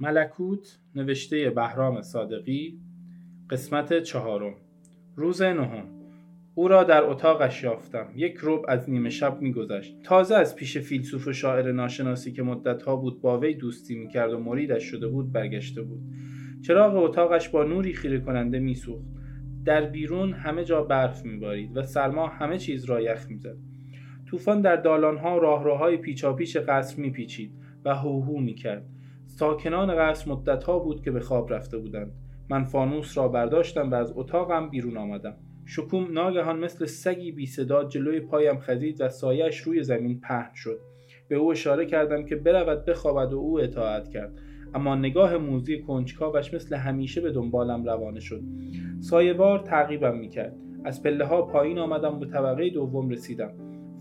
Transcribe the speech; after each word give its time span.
ملکوت 0.00 0.78
نوشته 0.94 1.50
بهرام 1.50 2.02
صادقی 2.02 2.78
قسمت 3.50 4.02
چهارم 4.02 4.54
روز 5.16 5.42
نهم. 5.42 5.84
او 6.54 6.68
را 6.68 6.84
در 6.84 7.02
اتاقش 7.04 7.62
یافتم. 7.62 8.06
یک 8.16 8.36
روب 8.36 8.64
از 8.68 8.90
نیمه 8.90 9.10
شب 9.10 9.40
میگذشت. 9.40 10.02
تازه 10.02 10.34
از 10.34 10.56
پیش 10.56 10.78
فیلسوف 10.78 11.28
و 11.28 11.32
شاعر 11.32 11.72
ناشناسی 11.72 12.32
که 12.32 12.42
مدتها 12.42 12.96
بود 12.96 13.20
با 13.20 13.38
وی 13.38 13.54
دوستی 13.54 13.94
می‌کرد 13.94 14.32
و 14.32 14.38
مریدش 14.38 14.84
شده 14.84 15.08
بود 15.08 15.32
برگشته 15.32 15.82
بود. 15.82 16.00
چراغ 16.66 16.96
اتاقش 16.96 17.48
با 17.48 17.64
نوری 17.64 17.92
خیره 17.92 18.20
کننده 18.20 18.58
میسوخت. 18.58 19.06
در 19.64 19.84
بیرون 19.84 20.32
همه 20.32 20.64
جا 20.64 20.82
برف 20.82 21.24
میبارید 21.24 21.76
و 21.76 21.82
سرما 21.82 22.26
همه 22.26 22.58
چیز 22.58 22.84
را 22.84 23.00
یخ 23.00 23.26
می‌زد. 23.28 23.56
طوفان 24.26 24.60
در 24.60 24.76
دالانها 24.76 25.36
و 25.36 25.40
راهروهای 25.40 25.96
پیچاپیچ 25.96 26.56
قصر 26.56 27.00
میپیچید 27.00 27.52
و 27.84 27.94
هوهو 27.94 28.40
می‌کرد. 28.40 28.86
ساکنان 29.28 29.94
قصر 29.96 30.30
مدتها 30.30 30.78
بود 30.78 31.02
که 31.02 31.10
به 31.10 31.20
خواب 31.20 31.52
رفته 31.52 31.78
بودند. 31.78 32.12
من 32.50 32.64
فانوس 32.64 33.18
را 33.18 33.28
برداشتم 33.28 33.90
و 33.90 33.94
از 33.94 34.12
اتاقم 34.16 34.70
بیرون 34.70 34.96
آمدم. 34.96 35.36
شکوم 35.66 36.12
ناگهان 36.12 36.58
مثل 36.58 36.86
سگی 36.86 37.32
بی 37.32 37.46
صدا 37.46 37.84
جلوی 37.84 38.20
پایم 38.20 38.58
خزید 38.58 39.00
و 39.00 39.08
سایش 39.08 39.58
روی 39.58 39.82
زمین 39.82 40.20
پهن 40.20 40.50
شد. 40.54 40.80
به 41.28 41.36
او 41.36 41.50
اشاره 41.50 41.86
کردم 41.86 42.24
که 42.24 42.36
برود 42.36 42.84
بخوابد 42.84 43.32
و 43.32 43.38
او 43.38 43.60
اطاعت 43.60 44.08
کرد. 44.08 44.32
اما 44.74 44.94
نگاه 44.94 45.36
موزی 45.36 45.78
کنجکاوش 45.78 46.54
مثل 46.54 46.76
همیشه 46.76 47.20
به 47.20 47.30
دنبالم 47.30 47.84
روانه 47.84 48.20
شد. 48.20 48.42
سایهوار 49.00 49.58
تعقیبم 49.58 50.18
می‌کرد. 50.18 50.56
از 50.84 51.02
پله 51.02 51.24
ها 51.24 51.42
پایین 51.42 51.78
آمدم 51.78 52.18
به 52.18 52.26
طبقه 52.26 52.70
دوم 52.70 53.08
رسیدم. 53.08 53.50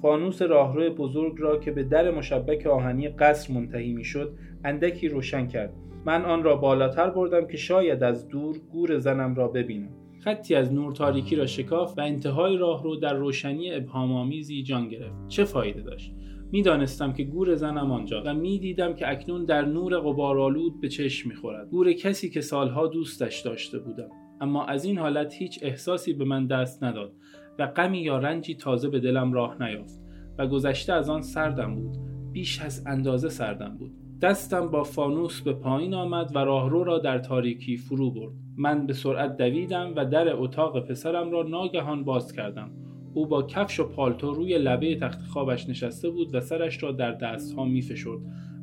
فانوس 0.02 0.41
راهرو 0.41 0.89
بزرگ 0.89 1.36
را 1.39 1.59
که 1.59 1.72
به 1.72 1.84
در 1.84 2.12
مشبک 2.12 2.67
آهنی 2.67 3.09
قصر 3.09 3.53
منتهی 3.53 3.94
می‌شد 3.94 4.38
اندکی 4.67 5.07
روشن 5.07 5.48
کرد. 5.48 5.73
من 6.05 6.26
آن 6.26 6.44
را 6.44 6.55
بالاتر 6.55 7.09
بردم 7.09 7.48
که 7.48 7.58
شاید 7.58 8.03
از 8.03 8.27
دور 8.27 8.58
گور 8.71 8.98
زنم 8.98 9.35
را 9.35 9.48
ببینم. 9.48 9.89
خطی 10.23 10.55
از 10.55 10.73
نور 10.73 10.94
تاریکی 10.94 11.36
را 11.36 11.45
شکاف 11.45 11.97
و 11.97 12.02
انتهای 12.02 12.58
راه 12.58 12.83
رو 12.83 12.95
در 12.95 13.14
روشنی 13.14 13.73
ابهامآمیزی 13.73 14.64
جان 14.64 14.88
گرفت. 14.88 15.27
چه 15.27 15.44
فایده 15.44 15.81
داشت؟ 15.81 16.14
می‌دانستم 16.52 17.14
که 17.14 17.23
گور 17.23 17.55
زنم 17.55 17.92
آنجا 17.92 18.23
و 18.25 18.33
می‌دیدم 18.33 18.94
که 18.94 19.09
اکنون 19.09 19.45
در 19.45 19.66
نور 19.66 20.00
غبارآلود 20.00 20.81
به 20.81 20.88
چشم 20.88 21.30
می‌خورد. 21.30 21.70
گور 21.70 21.94
کسی 21.94 22.30
که 22.30 22.42
سالها 22.42 22.88
دوستش 22.88 23.42
داشته 23.42 23.80
بودم. 23.80 24.09
اما 24.42 24.66
از 24.66 24.86
این 24.86 24.97
حالت 24.97 25.33
هیچ 25.33 25.59
احساسی 25.61 26.14
به 26.14 26.25
من 26.25 26.47
دست 26.47 26.83
نداد 26.83 27.14
و 27.59 27.67
غمی 27.67 27.99
یا 27.99 28.17
رنجی 28.17 28.55
تازه 28.55 28.89
به 28.89 28.99
دلم 28.99 29.33
راه 29.33 29.64
نیافت 29.64 29.99
و 30.38 30.47
گذشته 30.47 30.94
از 30.94 31.09
آن 31.09 31.22
سردم 31.22 31.75
بود. 31.75 31.97
بیش 32.31 32.61
از 32.61 32.83
اندازه 32.88 33.30
سردم 33.30 33.77
بود. 33.77 33.92
دستم 34.22 34.68
با 34.68 34.84
فانوس 34.84 35.42
به 35.42 35.54
پایین 35.54 35.94
آمد 35.94 36.36
و 36.36 36.40
راهرو 36.40 36.84
را 36.84 37.00
در 37.00 37.20
تاریکی 37.20 37.78
فرو 37.78 38.12
برد 38.12 38.34
من 38.58 38.88
به 38.88 38.94
سرعت 38.94 39.38
دویدم 39.38 39.94
و 39.96 40.06
در 40.06 40.36
اتاق 40.36 40.88
پسرم 40.88 41.32
را 41.32 41.44
ناگهان 41.44 42.04
باز 42.04 42.34
کردم 42.34 42.72
او 43.14 43.28
با 43.28 43.44
کفش 43.44 43.80
و 43.80 43.84
پالتو 43.84 44.34
روی 44.34 44.58
لبه 44.58 44.95
تخت 44.95 45.22
خوابش 45.22 45.70
نشسته 45.70 46.10
بود 46.10 46.36
و 46.36 46.40
سرش 46.40 46.84
را 46.84 46.92
در 46.92 47.12
دستها 47.12 47.66
می 47.66 47.82
فشرد 47.82 48.20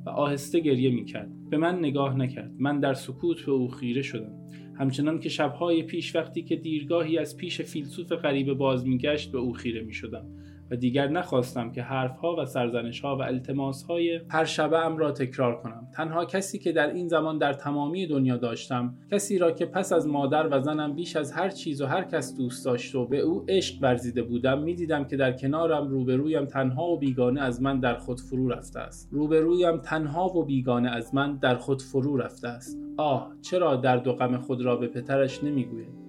و 0.06 0.10
آهسته 0.10 0.60
گریه 0.60 0.90
می 0.90 1.04
کرد. 1.04 1.30
به 1.50 1.56
من 1.56 1.78
نگاه 1.78 2.16
نکرد. 2.16 2.50
من 2.58 2.80
در 2.80 2.94
سکوت 2.94 3.46
به 3.46 3.52
او 3.52 3.68
خیره 3.68 4.02
شدم. 4.02 4.32
همچنان 4.78 5.20
که 5.20 5.28
شبهای 5.28 5.82
پیش 5.82 6.16
وقتی 6.16 6.42
که 6.42 6.56
دیرگاهی 6.56 7.18
از 7.18 7.36
پیش 7.36 7.62
فیلسوف 7.62 8.12
غریبه 8.12 8.54
باز 8.54 8.86
میگشت 8.86 9.32
به 9.32 9.38
او 9.38 9.52
خیره 9.52 9.82
می 9.82 9.92
شدم. 9.92 10.26
و 10.70 10.76
دیگر 10.76 11.08
نخواستم 11.08 11.72
که 11.72 11.82
حرفها 11.82 12.36
و 12.38 12.44
سرزنشها 12.44 13.16
و 13.16 13.22
التماسهای 13.22 14.20
هر 14.28 14.44
شبه 14.44 14.78
ام 14.78 14.96
را 14.96 15.12
تکرار 15.12 15.56
کنم. 15.56 15.88
تنها 15.94 16.24
کسی 16.24 16.58
که 16.58 16.72
در 16.72 16.90
این 16.90 17.08
زمان 17.08 17.38
در 17.38 17.52
تمامی 17.52 18.06
دنیا 18.06 18.36
داشتم 18.36 18.94
کسی 19.12 19.38
را 19.38 19.52
که 19.52 19.66
پس 19.66 19.92
از 19.92 20.08
مادر 20.08 20.48
و 20.50 20.60
زنم 20.60 20.94
بیش 20.94 21.16
از 21.16 21.32
هر 21.32 21.48
چیز 21.48 21.82
و 21.82 21.86
هر 21.86 22.04
کس 22.04 22.36
دوست 22.36 22.64
داشت 22.64 22.94
و 22.94 23.06
به 23.06 23.18
او 23.18 23.44
عشق 23.48 23.82
ورزیده 23.82 24.22
بودم 24.22 24.62
می‌دیدم 24.62 25.04
که 25.04 25.16
در 25.16 25.32
کنارم 25.32 25.88
روبرویم 25.88 26.44
تنها 26.44 26.84
و 26.84 26.98
بیگانه 26.98 27.40
از 27.40 27.62
من 27.62 27.80
در 27.80 27.94
خود 27.94 28.20
فرو 28.20 28.48
رفته 28.48 28.80
است. 28.80 29.08
روبرویم 29.12 29.78
تنها 29.78 30.26
و 30.26 30.44
بیگانه 30.44 30.90
از 30.90 31.14
من 31.14 31.36
در 31.36 31.56
خود 31.56 31.82
فرو 31.82 32.16
رفته 32.16 32.48
است. 32.48 32.78
آه 32.96 33.32
چرا 33.42 33.76
درد 33.76 34.06
و 34.06 34.12
غم 34.12 34.36
خود 34.36 34.62
را 34.62 34.76
به 34.76 34.88
پترش 34.88 35.44
نمی‌گوید؟ 35.44 36.04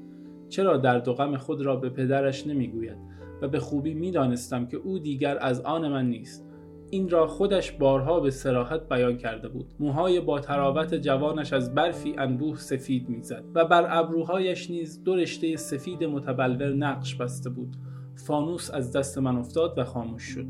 چرا 0.49 0.77
درد 0.77 1.07
و 1.07 1.13
غم 1.13 1.37
خود 1.37 1.61
را 1.61 1.75
به 1.75 1.89
پدرش 1.89 2.47
نمی‌گوید؟ 2.47 3.14
و 3.41 3.47
به 3.47 3.59
خوبی 3.59 3.94
می‌دانستم 3.94 4.66
که 4.66 4.78
او 4.78 5.00
دیگر 5.00 5.38
از 5.41 5.62
آن 5.62 5.88
من 5.88 6.09
نیست. 6.09 6.46
این 6.90 7.09
را 7.09 7.28
خودش 7.28 7.72
بارها 7.72 8.19
به 8.19 8.31
سراحت 8.31 8.90
بیان 8.90 9.18
کرده 9.18 9.47
بود. 9.47 9.66
موهای 9.79 10.19
با 10.19 10.40
تراوت 10.40 10.94
جوانش 10.94 11.53
از 11.53 11.75
برفی 11.75 12.16
انبوه 12.18 12.57
سفید 12.57 13.09
می‌زد 13.09 13.44
و 13.56 13.66
بر 13.66 13.88
ابروهایش 13.90 14.69
نیز 14.69 15.03
دو 15.03 15.16
رشته 15.16 15.56
سفید 15.56 16.03
متبلور 16.03 16.73
نقش 16.73 17.16
بسته 17.16 17.50
بود. 17.50 17.75
فانوس 18.28 18.72
از 18.72 18.91
دست 18.91 19.18
من 19.18 19.35
افتاد 19.35 19.78
و 19.78 19.84
خاموش 19.84 20.23
شد. 20.23 20.46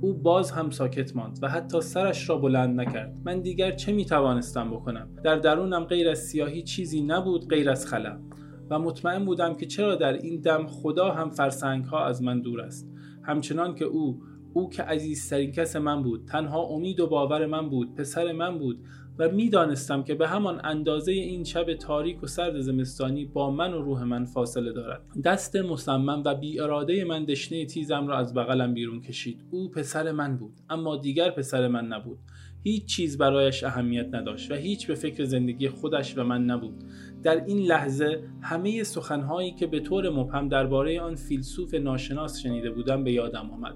او 0.00 0.14
باز 0.14 0.50
هم 0.50 0.70
ساکت 0.70 1.16
ماند 1.16 1.38
و 1.42 1.48
حتی 1.48 1.80
سرش 1.80 2.28
را 2.28 2.36
بلند 2.36 2.80
نکرد. 2.80 3.18
من 3.24 3.40
دیگر 3.40 3.70
چه 3.70 3.92
می 3.92 4.04
توانستم 4.04 4.70
بکنم؟ 4.70 5.08
در 5.24 5.36
درونم 5.36 5.84
غیر 5.84 6.08
از 6.08 6.18
سیاهی 6.18 6.62
چیزی 6.62 7.02
نبود 7.02 7.48
غیر 7.48 7.70
از 7.70 7.86
خلم 7.86 8.29
و 8.70 8.78
مطمئن 8.78 9.24
بودم 9.24 9.54
که 9.54 9.66
چرا 9.66 9.94
در 9.94 10.12
این 10.12 10.40
دم 10.40 10.66
خدا 10.66 11.10
هم 11.10 11.30
فرسنگ 11.30 11.84
ها 11.84 12.06
از 12.06 12.22
من 12.22 12.40
دور 12.40 12.60
است. 12.60 12.90
همچنان 13.22 13.74
که 13.74 13.84
او 13.84 14.20
او 14.54 14.70
که 14.70 14.82
عزیزترین 14.82 15.52
کس 15.52 15.76
من 15.76 16.02
بود 16.02 16.24
تنها 16.24 16.62
امید 16.62 17.00
و 17.00 17.06
باور 17.06 17.46
من 17.46 17.68
بود 17.68 17.94
پسر 17.94 18.32
من 18.32 18.58
بود 18.58 18.78
و 19.18 19.28
می‌دانستم 19.28 20.02
که 20.02 20.14
به 20.14 20.28
همان 20.28 20.60
اندازه 20.64 21.12
این 21.12 21.44
شب 21.44 21.74
تاریک 21.74 22.22
و 22.22 22.26
سرد 22.26 22.60
زمستانی 22.60 23.24
با 23.24 23.50
من 23.50 23.74
و 23.74 23.82
روح 23.82 24.02
من 24.02 24.24
فاصله 24.24 24.72
دارد. 24.72 25.02
دست 25.24 25.56
مصمم 25.56 26.22
و 26.24 26.34
بی 26.34 26.60
اراده 26.60 27.04
من 27.04 27.24
دشنه 27.24 27.66
تیزم 27.66 28.06
را 28.06 28.18
از 28.18 28.34
بغلم 28.34 28.74
بیرون 28.74 29.00
کشید. 29.00 29.44
او 29.50 29.70
پسر 29.70 30.12
من 30.12 30.36
بود 30.36 30.52
اما 30.70 30.96
دیگر 30.96 31.30
پسر 31.30 31.68
من 31.68 31.86
نبود. 31.86 32.18
هیچ 32.62 32.84
چیز 32.84 33.18
برایش 33.18 33.64
اهمیت 33.64 34.14
نداشت 34.14 34.50
و 34.50 34.54
هیچ 34.54 34.86
به 34.86 34.94
فکر 34.94 35.24
زندگی 35.24 35.68
خودش 35.68 36.18
و 36.18 36.24
من 36.24 36.44
نبود. 36.44 36.84
در 37.22 37.44
این 37.44 37.58
لحظه 37.58 38.22
همه 38.42 38.82
سخنهایی 38.82 39.52
که 39.52 39.66
به 39.66 39.80
طور 39.80 40.10
مبهم 40.10 40.48
درباره 40.48 41.00
آن 41.00 41.14
فیلسوف 41.14 41.74
ناشناس 41.74 42.38
شنیده 42.38 42.70
بودم 42.70 43.04
به 43.04 43.12
یادم 43.12 43.50
آمد. 43.50 43.74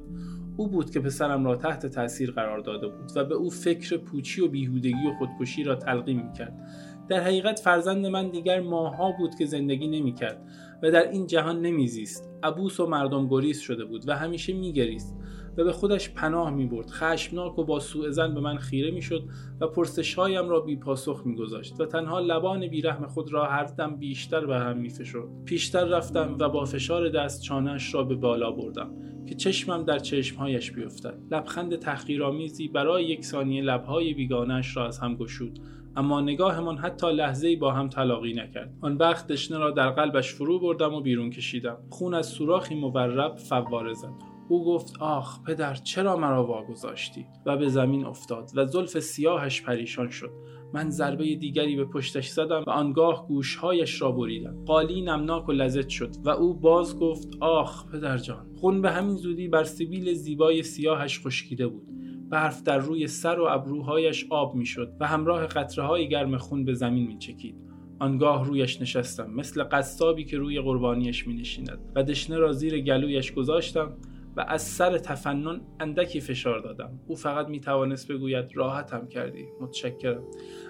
او 0.57 0.69
بود 0.69 0.91
که 0.91 1.01
پسرم 1.01 1.45
را 1.45 1.57
تحت 1.57 1.87
تاثیر 1.87 2.31
قرار 2.31 2.59
داده 2.59 2.89
بود 2.89 3.11
و 3.17 3.25
به 3.25 3.35
او 3.35 3.51
فکر 3.51 3.97
پوچی 3.97 4.41
و 4.41 4.49
بیهودگی 4.49 5.07
و 5.09 5.15
خودکشی 5.19 5.65
را 5.65 5.75
تلقیم 5.75 6.27
می‌کرد. 6.27 6.69
در 7.09 7.21
حقیقت 7.21 7.61
فرزند 7.61 8.07
من 8.07 8.31
دیگر 8.31 8.61
ماها 8.61 9.13
بود 9.19 9.35
که 9.35 9.47
زندگی 9.47 9.89
نمی‌کرد 9.89 10.49
و 10.83 10.91
در 10.91 11.11
این 11.11 11.27
جهان 11.27 11.61
نمیزیست. 11.61 12.31
عبوس 12.43 12.81
و 12.81 12.87
مردم 12.87 13.29
گریز 13.29 13.61
شده 13.61 13.85
بود 13.85 14.09
و 14.09 14.17
همیشه 14.17 14.53
میگریست. 14.53 15.17
و 15.57 15.65
به 15.65 15.73
خودش 15.73 16.11
پناه 16.11 16.51
می 16.51 16.67
برد. 16.67 16.91
خشمناک 16.91 17.59
و 17.59 17.65
با 17.65 17.81
سوء 17.81 18.11
زن 18.11 18.35
به 18.35 18.41
من 18.41 18.57
خیره 18.57 18.91
می 18.91 19.03
شد 19.03 19.29
و 19.61 19.67
پرسشهایم 19.67 20.49
را 20.49 20.61
بی 20.61 20.77
پاسخ 20.77 21.23
می 21.25 21.37
گذاشت 21.37 21.81
و 21.81 21.87
تنها 21.87 22.21
لبان 22.21 22.67
بیرحم 22.67 23.07
خود 23.07 23.33
را 23.33 23.45
هر 23.45 23.65
دم 23.65 23.97
بیشتر 23.97 24.47
به 24.47 24.57
هم 24.57 24.77
می 24.77 24.91
فشرد. 24.91 25.45
پیشتر 25.45 25.85
رفتم 25.85 26.37
و 26.41 26.49
با 26.49 26.65
فشار 26.65 27.09
دست 27.09 27.43
چانش 27.43 27.95
را 27.95 28.03
به 28.03 28.15
بالا 28.15 28.51
بردم 28.51 28.91
که 29.27 29.35
چشمم 29.35 29.83
در 29.83 29.99
چشمهایش 29.99 30.71
بیفتد. 30.71 31.19
لبخند 31.31 31.77
تحقیرآمیزی 31.77 32.69
برای 32.69 33.05
یک 33.05 33.25
ثانیه 33.25 33.63
لبهای 33.63 34.15
بیگانش 34.15 34.77
را 34.77 34.87
از 34.87 34.99
هم 34.99 35.17
گشود 35.17 35.59
اما 35.97 36.21
نگاهمان 36.21 36.77
حتی 36.77 37.13
لحظه 37.13 37.57
با 37.57 37.73
هم 37.73 37.89
تلاقی 37.89 38.33
نکرد. 38.33 38.75
آن 38.81 38.97
وقت 38.97 39.27
دشنه 39.27 39.59
را 39.59 39.71
در 39.71 39.91
قلبش 39.91 40.35
فرو 40.35 40.59
بردم 40.59 40.95
و 40.95 41.01
بیرون 41.01 41.31
کشیدم. 41.31 41.77
خون 41.91 42.15
از 42.15 42.27
سوراخی 42.27 42.75
مورب 42.75 43.37
فواره 43.37 43.95
زد. 43.95 44.34
او 44.49 44.65
گفت 44.65 44.97
آخ 45.01 45.43
پدر 45.43 45.75
چرا 45.75 46.17
مرا 46.17 46.47
واگذاشتی؟ 46.47 47.27
و 47.47 47.57
به 47.57 47.69
زمین 47.69 48.05
افتاد 48.05 48.51
و 48.55 48.67
زلف 48.67 48.99
سیاهش 48.99 49.63
پریشان 49.63 50.11
شد. 50.11 50.31
من 50.75 50.91
ضربه 50.91 51.35
دیگری 51.35 51.77
به 51.77 51.85
پشتش 51.85 52.29
زدم 52.29 52.65
و 52.67 52.71
آنگاه 52.71 53.29
گوشهایش 53.29 54.03
را 54.03 54.13
بریدم. 54.13 54.65
قالی 54.65 55.03
نمناک 55.03 55.49
و 55.49 55.53
لذت 55.53 55.89
شد 55.89 56.11
و 56.25 56.31
او 56.31 56.55
باز 56.55 56.99
گفت 56.99 57.29
آخ 57.41 57.93
پدر 57.93 58.19
جان 58.19 58.47
خون 58.61 58.83
به 58.83 58.91
همین 58.91 59.17
زودی 59.17 59.49
بر 59.49 59.65
سیبیل 59.65 60.15
زیبای 60.15 60.63
سیاهش 60.63 61.27
خشکیده 61.27 61.67
بود. 61.67 61.89
برف 62.31 62.63
در 62.63 62.79
روی 62.79 63.07
سر 63.07 63.41
و 63.41 63.45
ابروهایش 63.45 64.27
آب 64.31 64.55
می‌شد 64.55 64.93
و 65.01 65.07
همراه 65.07 65.47
قطره 65.47 65.85
های 65.85 66.09
گرم 66.09 66.39
خون 66.39 66.65
به 66.65 66.75
زمین 66.75 67.07
می 67.07 67.19
چکید. 67.19 67.57
آنگاه 67.99 68.45
رویش 68.45 68.81
نشستم 68.81 69.31
مثل 69.31 69.63
قصابی 69.63 70.25
که 70.25 70.39
روی 70.39 70.61
قربانیش 70.61 71.27
می 71.27 71.35
نشیند 71.35 71.79
و 71.95 72.03
دشنه 72.03 72.39
را 72.39 72.53
زیر 72.53 72.81
گلویش 72.81 73.33
گذاشتم 73.33 73.97
و 74.37 74.45
از 74.49 74.63
سر 74.63 74.99
تفنن 74.99 75.61
اندکی 75.81 76.21
فشار 76.21 76.61
دادم. 76.61 77.01
او 77.07 77.17
فقط 77.17 77.49
می 77.49 77.61
توانست 77.61 78.13
بگوید 78.13 78.57
راحتم 78.57 79.09
کردی. 79.09 79.45
متشکرم. 79.61 80.23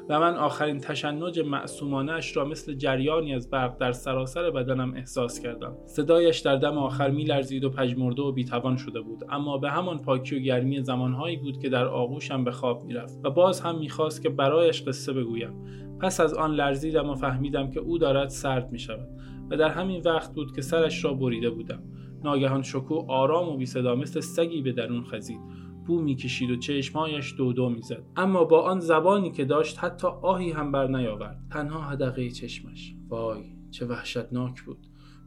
و 0.08 0.20
من 0.20 0.34
آخرین 0.34 0.78
تشنج 0.78 1.40
معصومانه 1.40 2.12
اش 2.12 2.36
را 2.36 2.44
مثل 2.44 2.74
جریانی 2.74 3.34
از 3.34 3.50
برق 3.50 3.78
در 3.78 3.92
سراسر 3.92 4.50
بدنم 4.50 4.94
احساس 4.94 5.40
کردم. 5.40 5.76
صدایش 5.86 6.38
در 6.38 6.56
دم 6.56 6.78
آخر 6.78 7.10
می 7.10 7.24
لرزید 7.24 7.64
و 7.64 7.70
پژمرده 7.70 8.22
و 8.22 8.32
بیتوان 8.32 8.76
شده 8.76 9.00
بود. 9.00 9.24
اما 9.30 9.58
به 9.58 9.70
همان 9.70 9.98
پاکی 9.98 10.36
و 10.36 10.38
گرمی 10.38 10.82
زمانهایی 10.82 11.36
بود 11.36 11.58
که 11.58 11.68
در 11.68 11.86
آغوشم 11.86 12.44
به 12.44 12.50
خواب 12.50 12.84
می‌رفت 12.84 13.18
و 13.24 13.30
باز 13.30 13.60
هم 13.60 13.78
می‌خواست 13.78 14.22
که 14.22 14.28
برایش 14.28 14.82
قصه 14.82 15.12
بگویم. 15.12 15.52
پس 16.00 16.20
از 16.20 16.34
آن 16.34 16.54
لرزیدم 16.54 17.10
و 17.10 17.14
فهمیدم 17.14 17.70
که 17.70 17.80
او 17.80 17.98
دارد 17.98 18.28
سرد 18.28 18.72
می 18.72 18.78
شود 18.78 19.08
و 19.50 19.56
در 19.56 19.68
همین 19.68 20.02
وقت 20.04 20.34
بود 20.34 20.54
که 20.54 20.62
سرش 20.62 21.04
را 21.04 21.14
بریده 21.14 21.50
بودم. 21.50 21.82
ناگهان 22.24 22.62
شکو 22.62 22.94
آرام 23.08 23.48
و 23.48 23.56
بی 23.56 23.66
صدا 23.66 23.94
مثل 23.94 24.20
سگی 24.20 24.62
به 24.62 24.72
درون 24.72 25.04
خزید. 25.04 25.40
بو 25.86 26.00
می‌کشید 26.00 26.50
و 26.50 26.56
چشمهایش 26.56 27.34
دو 27.38 27.52
دو 27.52 27.68
می‌زد. 27.68 28.04
اما 28.16 28.44
با 28.44 28.60
آن 28.60 28.80
زبانی 28.80 29.30
که 29.30 29.44
داشت 29.44 29.78
حتی 29.78 30.08
آهی 30.22 30.50
هم 30.50 30.72
بر 30.72 30.86
نیاورد. 30.86 31.40
تنها 31.50 31.80
هدقه 31.80 32.30
چشمش. 32.30 32.94
وای 33.08 33.42
چه 33.70 33.86
وحشتناک 33.86 34.62
بود. 34.62 34.78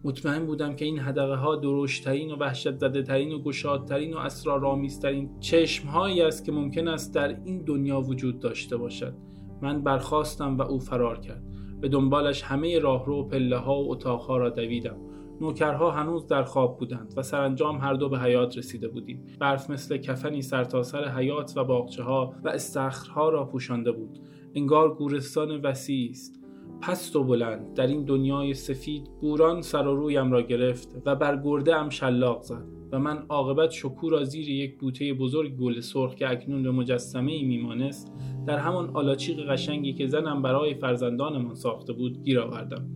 مطمئن 0.03 0.45
بودم 0.45 0.75
که 0.75 0.85
این 0.85 0.99
هدقه 0.99 1.35
ها 1.35 1.55
درشترین 1.55 2.31
و 2.31 2.35
وحشت 2.35 2.77
زده 2.77 3.03
ترین 3.03 3.31
و 3.31 3.39
گشادترین 3.39 4.13
و 4.13 4.17
اسرارآمیزترین 4.17 5.39
چشم 5.39 5.87
هایی 5.87 6.21
است 6.21 6.45
که 6.45 6.51
ممکن 6.51 6.87
است 6.87 7.15
در 7.15 7.27
این 7.45 7.63
دنیا 7.63 8.01
وجود 8.01 8.39
داشته 8.39 8.77
باشد. 8.77 9.13
من 9.61 9.81
برخواستم 9.81 10.57
و 10.57 10.61
او 10.61 10.79
فرار 10.79 11.19
کرد. 11.19 11.43
به 11.81 11.89
دنبالش 11.89 12.41
همه 12.41 12.79
راهرو 12.79 13.19
و 13.19 13.23
پله 13.23 13.57
ها 13.57 13.83
و 13.83 13.91
اتاقها 13.91 14.37
را 14.37 14.49
دویدم. 14.49 14.97
نوکرها 15.41 15.91
هنوز 15.91 16.27
در 16.27 16.43
خواب 16.43 16.79
بودند 16.79 17.13
و 17.17 17.21
سرانجام 17.21 17.77
هر 17.77 17.93
دو 17.93 18.09
به 18.09 18.19
حیات 18.19 18.57
رسیده 18.57 18.87
بودیم. 18.87 19.23
برف 19.39 19.69
مثل 19.69 19.97
کفنی 19.97 20.41
سرتاسر 20.41 21.03
سر 21.03 21.17
حیات 21.17 21.53
و 21.55 21.63
باغچه 21.63 22.03
ها 22.03 22.33
و 22.43 22.49
استخرها 22.49 23.29
را 23.29 23.45
پوشانده 23.45 23.91
بود. 23.91 24.19
انگار 24.55 24.95
گورستان 24.95 25.61
وسیعی 25.61 26.09
است. 26.09 26.37
پست 26.81 27.15
و 27.15 27.23
بلند 27.23 27.73
در 27.73 27.87
این 27.87 28.03
دنیای 28.03 28.53
سفید 28.53 29.09
بوران 29.21 29.61
سر 29.61 29.87
و 29.87 29.95
رویم 29.95 30.31
را 30.31 30.41
گرفت 30.41 31.01
و 31.05 31.15
بر 31.15 31.41
گرده 31.43 31.75
ام 31.75 31.89
شلاق 31.89 32.41
زد 32.41 32.65
و 32.91 32.99
من 32.99 33.25
عاقبت 33.29 33.71
شکو 33.71 34.09
را 34.09 34.23
زیر 34.23 34.49
یک 34.49 34.79
بوته 34.79 35.13
بزرگ 35.13 35.55
گل 35.55 35.79
سرخ 35.79 36.15
که 36.15 36.29
اکنون 36.29 36.63
به 36.63 36.71
مجسمه 36.71 37.31
ای 37.31 37.43
میمانست 37.43 38.13
در 38.47 38.57
همان 38.57 38.89
آلاچیق 38.89 39.51
قشنگی 39.51 39.93
که 39.93 40.07
زنم 40.07 40.41
برای 40.41 40.73
فرزندانمان 40.73 41.55
ساخته 41.55 41.93
بود 41.93 42.23
گیر 42.23 42.39
آوردم. 42.39 42.89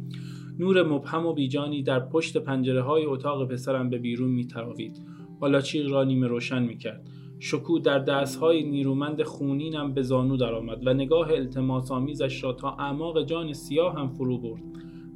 نور 0.59 0.83
مبهم 0.83 1.25
و 1.25 1.33
بیجانی 1.33 1.83
در 1.83 1.99
پشت 1.99 2.37
پنجره 2.37 2.81
های 2.81 3.05
اتاق 3.05 3.51
پسرم 3.51 3.89
به 3.89 3.97
بیرون 3.97 4.29
می 4.29 4.47
تراوید. 4.47 5.01
آلاچیق 5.39 5.91
را 5.91 6.03
نیمه 6.03 6.27
روشن 6.27 6.63
می 6.63 6.77
کرد. 6.77 7.07
شکو 7.43 7.79
در 7.79 7.99
دستهای 7.99 8.63
نیرومند 8.63 9.23
خونینم 9.23 9.93
به 9.93 10.01
زانو 10.01 10.37
درآمد 10.37 10.87
و 10.87 10.93
نگاه 10.93 11.31
التماس 11.31 11.91
آمیزش 11.91 12.43
را 12.43 12.53
تا 12.53 12.71
اعماق 12.71 13.23
جان 13.23 13.53
سیاه 13.53 13.95
هم 13.95 14.09
فرو 14.09 14.37
برد 14.37 14.61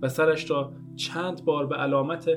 و 0.01 0.09
سرش 0.09 0.51
را 0.51 0.71
چند 0.95 1.45
بار 1.45 1.65
به 1.65 1.75
علامت 1.75 2.29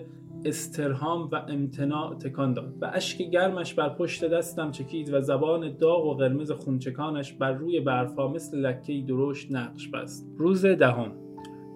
استرهام 0.44 1.28
و 1.32 1.36
امتناع 1.48 2.14
تکان 2.14 2.52
داد 2.52 2.74
و 2.80 2.90
اشک 2.94 3.22
گرمش 3.22 3.74
بر 3.74 3.88
پشت 3.88 4.24
دستم 4.24 4.70
چکید 4.70 5.14
و 5.14 5.20
زبان 5.20 5.76
داغ 5.76 6.06
و 6.06 6.14
قرمز 6.14 6.52
خونچکانش 6.52 7.32
بر 7.32 7.52
روی 7.52 7.80
برفا 7.80 8.28
مثل 8.28 8.58
لکهی 8.58 9.02
درشت 9.02 9.52
نقش 9.52 9.88
بست 9.88 10.30
روز 10.36 10.66
دهم 10.66 11.12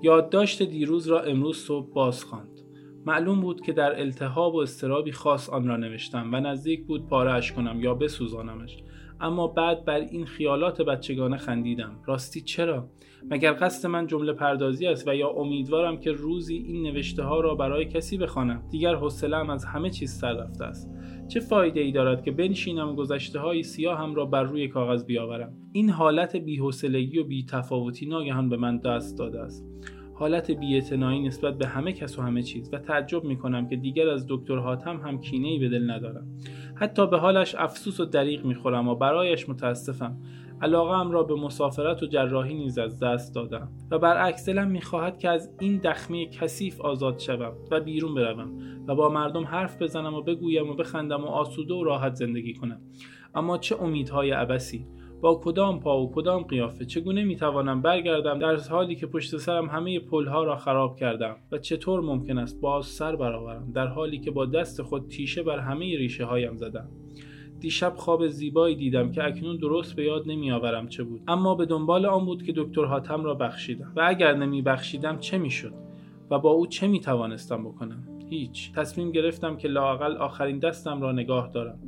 یادداشت 0.03 0.63
دیروز 0.63 1.09
را 1.09 1.21
امروز 1.21 1.59
صبح 1.59 1.93
باز 1.93 2.25
خواند. 2.25 2.61
معلوم 3.07 3.41
بود 3.41 3.61
که 3.61 3.73
در 3.73 4.01
التهاب 4.01 4.55
و 4.55 4.59
استرابی 4.59 5.13
خاص 5.13 5.49
آن 5.49 5.69
را 5.69 5.77
نوشتم 5.77 6.31
و 6.35 6.41
نزدیک 6.41 6.87
بود 6.87 7.09
پارهش 7.09 7.53
کنم 7.53 7.81
یا 7.81 7.95
بسوزانمش. 7.95 8.83
اما 9.23 9.47
بعد 9.47 9.85
بر 9.85 10.01
این 10.01 10.27
خیالات 10.27 10.83
بچگانه 10.83 11.37
خندیدم. 11.37 11.97
راستی 12.07 12.41
چرا؟ 12.41 12.89
مگر 13.31 13.53
قصد 13.53 13.89
من 13.89 14.07
جمله 14.07 14.33
پردازی 14.33 14.87
است 14.87 15.09
و 15.09 15.15
یا 15.15 15.29
امیدوارم 15.29 15.97
که 15.97 16.13
روزی 16.13 16.57
این 16.57 16.83
نوشته 16.83 17.23
ها 17.23 17.41
را 17.41 17.55
برای 17.55 17.85
کسی 17.85 18.19
بخوانم؟ 18.19 18.63
دیگر 18.71 18.95
حوصله‌ام 18.95 19.51
از 19.51 19.65
همه 19.65 19.91
چیز 19.91 20.13
سر 20.13 20.33
رفته 20.33 20.65
است. 20.65 20.91
چه 21.29 21.41
فایده 21.41 21.81
ای 21.81 21.93
دارد 21.93 22.23
که 22.23 22.31
بنشینم 22.31 22.89
و 22.89 22.95
گذشته 22.95 23.39
های 23.39 23.63
سیاهم 23.63 24.15
را 24.15 24.27
بر 24.27 24.43
روی 24.43 24.69
کاغذ 24.69 25.05
بیاورم؟ 25.05 25.55
این 25.73 25.91
حالت 25.91 26.37
بی‌حوصلگی 26.37 27.19
و 27.19 27.25
بی‌تفاوتی 27.25 28.07
ناگهان 28.07 28.49
به 28.49 28.57
من 28.57 28.79
دست 28.79 29.19
داده 29.19 29.41
است. 29.41 29.67
حالت 30.23 30.51
بیاعتنایی 30.51 31.23
نسبت 31.23 31.59
به 31.59 31.67
همه 31.67 31.93
کس 31.93 32.19
و 32.19 32.23
همه 32.23 32.43
چیز 32.43 32.71
و 32.73 32.79
تعجب 32.79 33.25
می 33.25 33.37
کنم 33.37 33.69
که 33.69 33.77
دیگر 33.77 34.09
از 34.09 34.27
دکتر 34.29 34.57
حاتم 34.57 34.97
هم 34.97 35.21
کینه 35.21 35.49
ای 35.49 35.59
به 35.59 35.69
دل 35.69 35.91
ندارم. 35.91 36.27
حتی 36.75 37.07
به 37.07 37.19
حالش 37.19 37.55
افسوس 37.55 38.01
و 38.01 38.05
دریغ 38.05 38.45
می‌خورم 38.45 38.89
و 38.89 38.95
برایش 38.95 39.49
متاسفم. 39.49 40.17
علاقه 40.63 41.13
را 41.13 41.23
به 41.23 41.35
مسافرت 41.35 42.03
و 42.03 42.07
جراحی 42.07 42.55
نیز 42.55 42.79
از 42.79 42.99
دست 43.01 43.35
دادم 43.35 43.69
و 43.91 43.99
برعکس 43.99 44.49
دلم 44.49 44.69
می‌خواهد 44.69 45.19
که 45.19 45.29
از 45.29 45.51
این 45.61 45.77
دخمه 45.77 46.27
کثیف 46.27 46.81
آزاد 46.81 47.19
شوم 47.19 47.53
و 47.71 47.81
بیرون 47.81 48.15
بروم 48.15 48.59
و 48.87 48.95
با 48.95 49.09
مردم 49.09 49.45
حرف 49.45 49.83
بزنم 49.83 50.15
و 50.15 50.23
بگویم 50.23 50.71
و 50.71 50.75
بخندم 50.75 51.25
و 51.25 51.27
آسوده 51.27 51.75
و 51.75 51.85
راحت 51.85 52.15
زندگی 52.15 52.55
کنم. 52.55 52.81
اما 53.35 53.59
چه 53.59 53.83
امیدهای 53.83 54.31
عبسی 54.31 54.87
با 55.23 55.41
کدام 55.45 55.81
پا 55.81 56.03
و 56.03 56.13
کدام 56.15 56.43
قیافه؟ 56.43 56.85
چگونه 56.85 57.25
می‌توانم 57.25 57.83
برگردم 57.83 58.39
در 58.39 58.57
حالی 58.57 58.95
که 58.95 59.07
پشت 59.07 59.37
سرم 59.37 59.67
همه 59.67 59.99
پلها 59.99 60.45
را 60.45 60.57
خراب 60.57 60.97
کردم 60.97 61.37
و 61.53 61.59
چطور 61.59 62.01
ممکن 62.01 62.39
است 62.39 62.61
باز 62.61 62.87
سر 62.87 63.17
برآورم 63.17 63.73
در 63.75 63.87
حالی 63.87 64.19
که 64.19 64.31
با 64.31 64.47
دست 64.47 64.83
خود 64.83 65.09
تیشه 65.09 65.43
بر 65.43 65.59
همه 65.59 65.85
ریشه 65.85 66.25
هایم 66.25 66.57
زدم؟ 66.57 66.89
دیشب 67.61 67.93
خواب 67.97 68.29
زیبایی 68.29 68.77
دیدم 68.77 69.13
که 69.13 69.25
اکنون 69.25 69.57
درست 69.57 69.97
به 69.97 70.05
یاد 70.05 70.23
نمیآورم 70.27 70.89
چه 70.89 71.03
بود. 71.03 71.21
اما 71.29 71.55
به 71.55 71.67
دنبال 71.67 72.07
آن 72.07 72.25
بود 72.25 72.43
که 72.43 72.53
دکتر 72.57 72.85
حاتم 72.85 73.25
را 73.25 73.35
بخشیدم. 73.35 73.93
و 73.97 74.05
اگر 74.07 74.35
نمی 74.35 74.63
بخشیدم 74.63 75.19
چه 75.19 75.39
می‌شد؟ 75.39 75.75
و 76.31 76.39
با 76.39 76.51
او 76.51 76.67
چه 76.67 76.87
می 76.87 77.01
توانستم 77.01 77.65
بکنم؟ 77.65 78.12
هیچ. 78.33 78.73
تصمیم 78.73 79.11
گرفتم 79.11 79.57
که 79.57 79.69
لاقل 79.69 80.17
آخرین 80.17 80.59
دستم 80.59 81.03
را 81.03 81.13
نگاه 81.13 81.51
دارم 81.55 81.79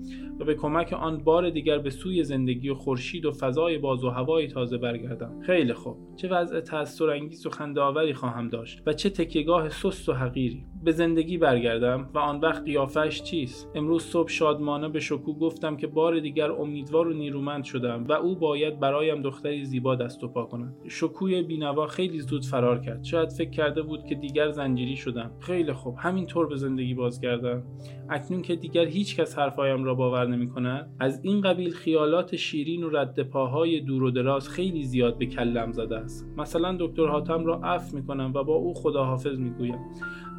و 0.41 0.45
به 0.45 0.55
کمک 0.55 0.93
آن 0.93 1.19
بار 1.19 1.51
دیگر 1.51 1.79
به 1.79 1.91
سوی 1.91 2.25
زندگی 2.25 2.69
و 2.69 2.75
خورشید 2.75 3.25
و 3.25 3.33
فضای 3.33 3.79
باز 3.79 4.05
و 4.05 4.11
هوای 4.11 4.47
تازه 4.47 4.79
برگردم. 4.79 5.41
خیلی 5.41 5.73
خوب. 5.73 5.97
چه 6.17 6.29
وضع 6.29 6.61
تأثیرانگیز 6.61 7.47
و 7.47 7.51
خندهآوری 7.51 8.15
خواهم 8.15 8.49
داشت 8.49 8.83
و 8.87 8.93
چه 8.93 9.11
تکیگاه 9.11 9.69
سست 9.69 10.09
و 10.09 10.13
حقیری. 10.13 10.65
به 10.85 10.93
زندگی 10.93 11.39
برگردم 11.39 12.11
و 12.15 12.19
آن 12.19 12.41
وقت 12.41 12.65
قیافش 12.65 13.23
چیست؟ 13.23 13.71
امروز 13.75 14.03
صبح 14.03 14.29
شادمانه 14.29 14.89
به 14.89 15.01
شکو 15.01 15.39
گفتم 15.39 15.77
که 15.77 15.87
بار 15.87 16.21
دیگر 16.21 16.53
امیدوار 16.53 17.09
و 17.09 17.13
نیرومند 17.13 17.65
شدم 17.65 18.05
و 18.05 18.13
او 18.13 18.37
باید 18.37 18.81
برایم 18.81 19.23
دختری 19.23 19.65
زیبا 19.65 19.95
دست 19.95 20.25
و 20.25 20.29
پا 20.29 20.45
کند. 20.45 20.75
شکوی 20.89 21.43
بینوا 21.43 21.87
خیلی 21.87 22.21
زود 22.21 22.45
فرار 22.45 22.81
کرد. 22.81 23.05
شاید 23.05 23.29
فکر 23.29 23.51
کرده 23.51 23.83
بود 23.83 24.05
که 24.05 24.15
دیگر 24.15 24.51
زنجیری 24.51 24.97
شدم. 24.97 25.31
خیلی 25.41 25.73
خوب. 25.73 25.95
همینطور 26.35 26.47
به 26.47 26.57
زندگی 26.57 26.95
بازگردم؟ 26.95 27.63
اکنون 28.11 28.43
که 28.43 28.57
دیگر 28.57 28.87
هیچ 28.87 29.17
کس 29.17 29.39
حرفایم 29.39 29.85
را 29.85 29.95
باور 29.95 30.27
نمی 30.27 30.49
کند 30.49 30.91
از 31.01 31.21
این 31.23 31.41
قبیل 31.41 31.71
خیالات 31.71 32.37
شیرین 32.37 32.83
و 32.83 32.91
رد 32.91 33.23
پاهای 33.23 33.81
دور 33.81 34.03
و 34.03 34.11
دراز 34.11 34.49
خیلی 34.49 34.83
زیاد 34.85 35.19
به 35.19 35.27
کلم 35.27 35.73
زده 35.73 35.97
است. 35.97 36.29
مثلا 36.37 36.77
دکتر 36.81 37.07
حاتم 37.07 37.47
را 37.47 37.61
عفو 37.65 37.97
می 37.97 38.07
کنم 38.07 38.33
و 38.35 38.45
با 38.45 38.55
او 38.55 38.75
خداحافظ 38.75 39.39
می 39.39 39.51
گویم 39.51 39.79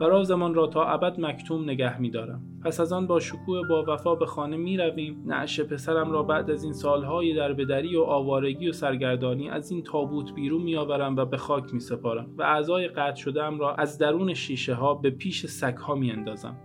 و 0.01 0.03
رازمان 0.03 0.53
را 0.53 0.67
تا 0.67 0.85
ابد 0.85 1.19
مکتوم 1.19 1.63
نگه 1.63 2.01
می 2.01 2.09
دارم. 2.09 2.41
پس 2.63 2.79
از 2.79 2.93
آن 2.93 3.07
با 3.07 3.19
شکوه 3.19 3.61
با 3.69 3.85
وفا 3.87 4.15
به 4.15 4.25
خانه 4.25 4.57
می 4.57 4.77
رویم 4.77 5.23
نعش 5.25 5.59
پسرم 5.59 6.11
را 6.11 6.23
بعد 6.23 6.51
از 6.51 6.63
این 6.63 6.73
سالهای 6.73 7.35
دربدری 7.35 7.95
و 7.95 8.01
آوارگی 8.01 8.69
و 8.69 8.71
سرگردانی 8.71 9.49
از 9.49 9.71
این 9.71 9.83
تابوت 9.83 10.33
بیرون 10.33 10.61
می 10.61 10.75
آورم 10.75 11.15
و 11.15 11.25
به 11.25 11.37
خاک 11.37 11.73
می 11.73 11.79
سپارم 11.79 12.27
و 12.37 12.43
اعضای 12.43 12.87
قطع 12.87 13.15
شدهام 13.15 13.59
را 13.59 13.75
از 13.75 13.97
درون 13.97 14.33
شیشه 14.33 14.73
ها 14.73 14.93
به 14.93 15.09
پیش 15.09 15.45
سگ 15.45 15.77
ها 15.77 15.95
می 15.95 16.11
اندازم. 16.11 16.57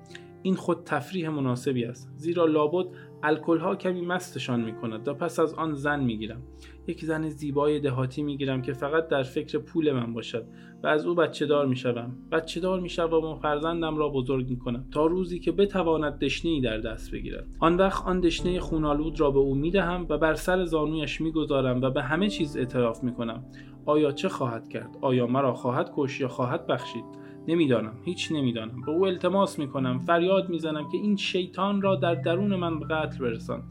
این 0.42 0.54
خود 0.54 0.84
تفریح 0.84 1.28
مناسبی 1.28 1.84
است. 1.84 2.10
زیرا 2.16 2.44
لابد 2.44 2.86
الکل 3.22 3.58
ها 3.58 3.76
کمی 3.76 4.06
مستشان 4.06 4.60
می 4.60 4.74
کند 4.74 5.08
و 5.08 5.14
پس 5.14 5.38
از 5.38 5.54
آن 5.54 5.74
زن 5.74 6.00
می 6.00 6.18
گیرم 6.18 6.42
یک 6.86 7.04
زن 7.04 7.28
زیبای 7.28 7.80
دهاتی 7.80 8.22
می 8.22 8.36
گیرم 8.36 8.62
که 8.62 8.72
فقط 8.72 9.08
در 9.08 9.22
فکر 9.22 9.58
پول 9.58 9.92
من 9.92 10.12
باشد 10.12 10.46
و 10.82 10.86
از 10.86 11.06
او 11.06 11.14
بچه 11.14 11.46
دار 11.46 11.66
می 11.66 11.76
شوم 11.76 12.16
بچه 12.32 12.60
دار 12.60 12.80
می 12.80 12.88
شوم 12.88 13.24
و 13.24 13.34
فرزندم 13.34 13.96
را 13.96 14.08
بزرگ 14.08 14.50
می 14.50 14.58
کنم 14.58 14.86
تا 14.90 15.06
روزی 15.06 15.38
که 15.38 15.52
بتواند 15.52 16.18
دشنه 16.18 16.60
در 16.60 16.78
دست 16.78 17.10
بگیرد. 17.10 17.46
آن 17.58 17.76
وقت 17.76 18.06
آن 18.06 18.20
دشنه 18.20 18.60
خونالود 18.60 19.20
را 19.20 19.30
به 19.30 19.38
او 19.38 19.54
می 19.54 19.70
دهم 19.70 20.06
و 20.08 20.18
بر 20.18 20.34
سر 20.34 20.64
زانویش 20.64 21.20
می 21.20 21.32
گذارم 21.32 21.82
و 21.82 21.90
به 21.90 22.02
همه 22.02 22.28
چیز 22.28 22.56
اعتراف 22.56 23.04
می 23.04 23.12
کنم 23.14 23.44
آیا 23.86 24.12
چه 24.12 24.28
خواهد 24.28 24.68
کرد؟ 24.68 24.96
آیا 25.00 25.26
مرا 25.26 25.54
خواهد 25.54 25.92
کش 25.96 26.20
یا 26.20 26.28
خواهد 26.28 26.66
بخشید؟ 26.66 27.04
نمی‌دانم 27.48 27.92
هیچ 28.04 28.32
نمی‌دانم. 28.32 28.82
به 28.86 28.90
او 28.92 29.06
التماس 29.06 29.58
می‌کنم 29.58 29.98
فریاد 29.98 30.48
می‌زنم 30.48 30.88
که 30.92 30.98
این 30.98 31.16
شیطان 31.16 31.82
را 31.82 31.96
در 31.96 32.14
درون 32.14 32.56
من 32.56 32.80
به 32.80 32.86
قتل 32.86 33.18
برسان. 33.18 33.62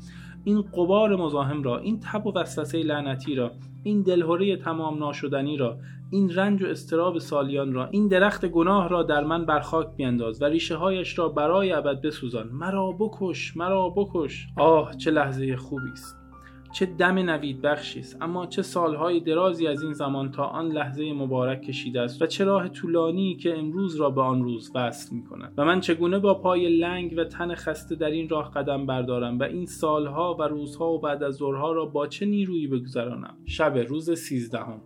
این 0.44 0.62
قبار 0.62 1.16
مزاحم 1.16 1.64
را 1.64 1.78
این 1.78 2.00
تب 2.00 2.28
و 2.28 2.34
وسوسه 2.36 2.78
لعنتی 2.78 3.36
را 3.36 3.52
این 3.84 4.02
دلهوره 4.02 4.58
تمام 4.58 4.98
ناشدنی 4.98 5.58
را 5.58 5.78
این 6.12 6.36
رنج 6.36 6.64
و 6.64 6.68
استراب 6.68 7.18
سالیان 7.18 7.74
را 7.74 7.86
این 7.86 8.08
درخت 8.08 8.46
گناه 8.46 8.90
را 8.90 9.04
در 9.04 9.24
من 9.24 9.46
بر 9.46 9.60
خاک 9.60 9.96
بینداز 9.96 10.42
و 10.42 10.46
ریشه 10.46 10.76
هایش 10.76 11.20
را 11.20 11.30
برای 11.30 11.72
ابد 11.72 12.02
بسوزان. 12.02 12.48
مرا 12.48 12.92
بکش 12.92 13.58
مرا 13.58 13.90
بکش. 13.90 14.48
آه 14.58 14.98
چه 14.98 15.12
لحظه 15.12 15.56
خوبی 15.56 15.92
است. 15.92 16.19
چه 16.72 16.86
دم 16.86 17.18
نوید 17.18 17.62
بخشی 17.62 18.00
است 18.00 18.18
اما 18.22 18.46
چه 18.46 18.62
سالهای 18.62 19.20
درازی 19.20 19.68
از 19.68 19.82
این 19.82 19.94
زمان 19.94 20.32
تا 20.32 20.44
آن 20.44 20.68
لحظه 20.68 21.14
مبارک 21.14 21.62
کشیده 21.62 22.02
است 22.02 22.22
و 22.22 22.26
چه 22.26 22.44
راه 22.44 22.70
طولانی 22.70 23.36
که 23.36 23.58
امروز 23.58 23.96
را 23.96 24.10
به 24.10 24.22
آن 24.22 24.44
روز 24.44 24.72
وصل 24.76 25.16
می 25.16 25.24
کند 25.24 25.54
و 25.58 25.66
من 25.66 25.80
چگونه 25.80 26.20
با 26.20 26.34
پای 26.34 26.78
لنگ 26.78 27.14
و 27.18 27.24
تن 27.24 27.56
خسته 27.56 27.96
در 27.96 28.10
این 28.10 28.30
راه 28.30 28.52
قدم 28.52 28.86
بردارم 28.86 29.40
و 29.40 29.44
این 29.44 29.66
سالها 29.66 30.36
و 30.40 30.44
روزها 30.44 30.92
و 30.92 31.00
بعد 31.00 31.24
از 31.24 31.36
ظهرها 31.36 31.72
را 31.72 31.86
با 31.86 32.08
چه 32.08 32.26
نیرویی 32.26 32.68
بگذرانم؟ 32.68 33.38
شب 33.46 33.78
روز 33.88 34.12
سیزدهم. 34.20 34.82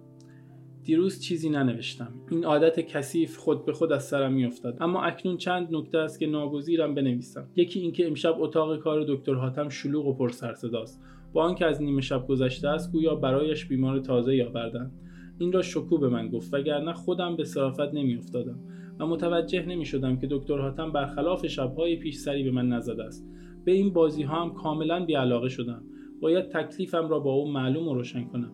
دیروز 0.83 1.21
چیزی 1.21 1.49
ننوشتم. 1.49 2.13
این 2.31 2.45
عادت 2.45 2.79
کثیف 2.79 3.37
خود 3.37 3.65
به 3.65 3.73
خود 3.73 3.91
از 3.91 4.03
سرم 4.03 4.33
میافتاد. 4.33 4.77
اما 4.81 5.01
اکنون 5.01 5.37
چند 5.37 5.67
نکته 5.71 5.97
است 5.97 6.19
که 6.19 6.27
ناگزیرم 6.27 6.95
بنویسم. 6.95 7.47
یکی 7.55 7.79
اینکه 7.79 8.07
امشب 8.07 8.35
اتاق 8.37 8.79
کار 8.79 9.05
دکتر 9.07 9.33
حاتم 9.33 9.69
شلوغ 9.69 10.07
و 10.07 10.13
پر 10.13 10.29
صداست 10.29 11.01
با 11.33 11.43
آنکه 11.43 11.65
از 11.65 11.81
نیمه 11.81 12.01
شب 12.01 12.27
گذشته 12.27 12.67
است 12.67 12.91
گویا 12.91 13.15
برایش 13.15 13.65
بیمار 13.65 13.99
تازه 13.99 14.45
آوردند. 14.49 14.91
این 15.39 15.51
را 15.51 15.61
شکو 15.61 15.97
به 15.97 16.09
من 16.09 16.29
گفت 16.29 16.53
وگرنه 16.53 16.93
خودم 16.93 17.35
به 17.35 17.43
صرافت 17.43 17.93
نمیافتادم 17.93 18.59
و 18.99 19.07
متوجه 19.07 19.65
نمی 19.65 19.85
شدم 19.85 20.17
که 20.17 20.27
دکتر 20.31 20.57
حاتم 20.57 20.91
برخلاف 20.91 21.47
شبهای 21.47 21.95
پیش 21.95 22.15
سری 22.15 22.43
به 22.43 22.51
من 22.51 22.67
نزده 22.67 23.03
است. 23.03 23.27
به 23.65 23.71
این 23.71 23.93
بازی 23.93 24.23
ها 24.23 24.41
هم 24.43 24.53
کاملا 24.53 25.05
بیعلاقه 25.05 25.49
شدم. 25.49 25.83
باید 26.21 26.49
تکلیفم 26.49 27.09
را 27.09 27.19
با 27.19 27.31
او 27.31 27.51
معلوم 27.51 27.87
و 27.87 27.93
روشن 27.93 28.23
کنم. 28.23 28.51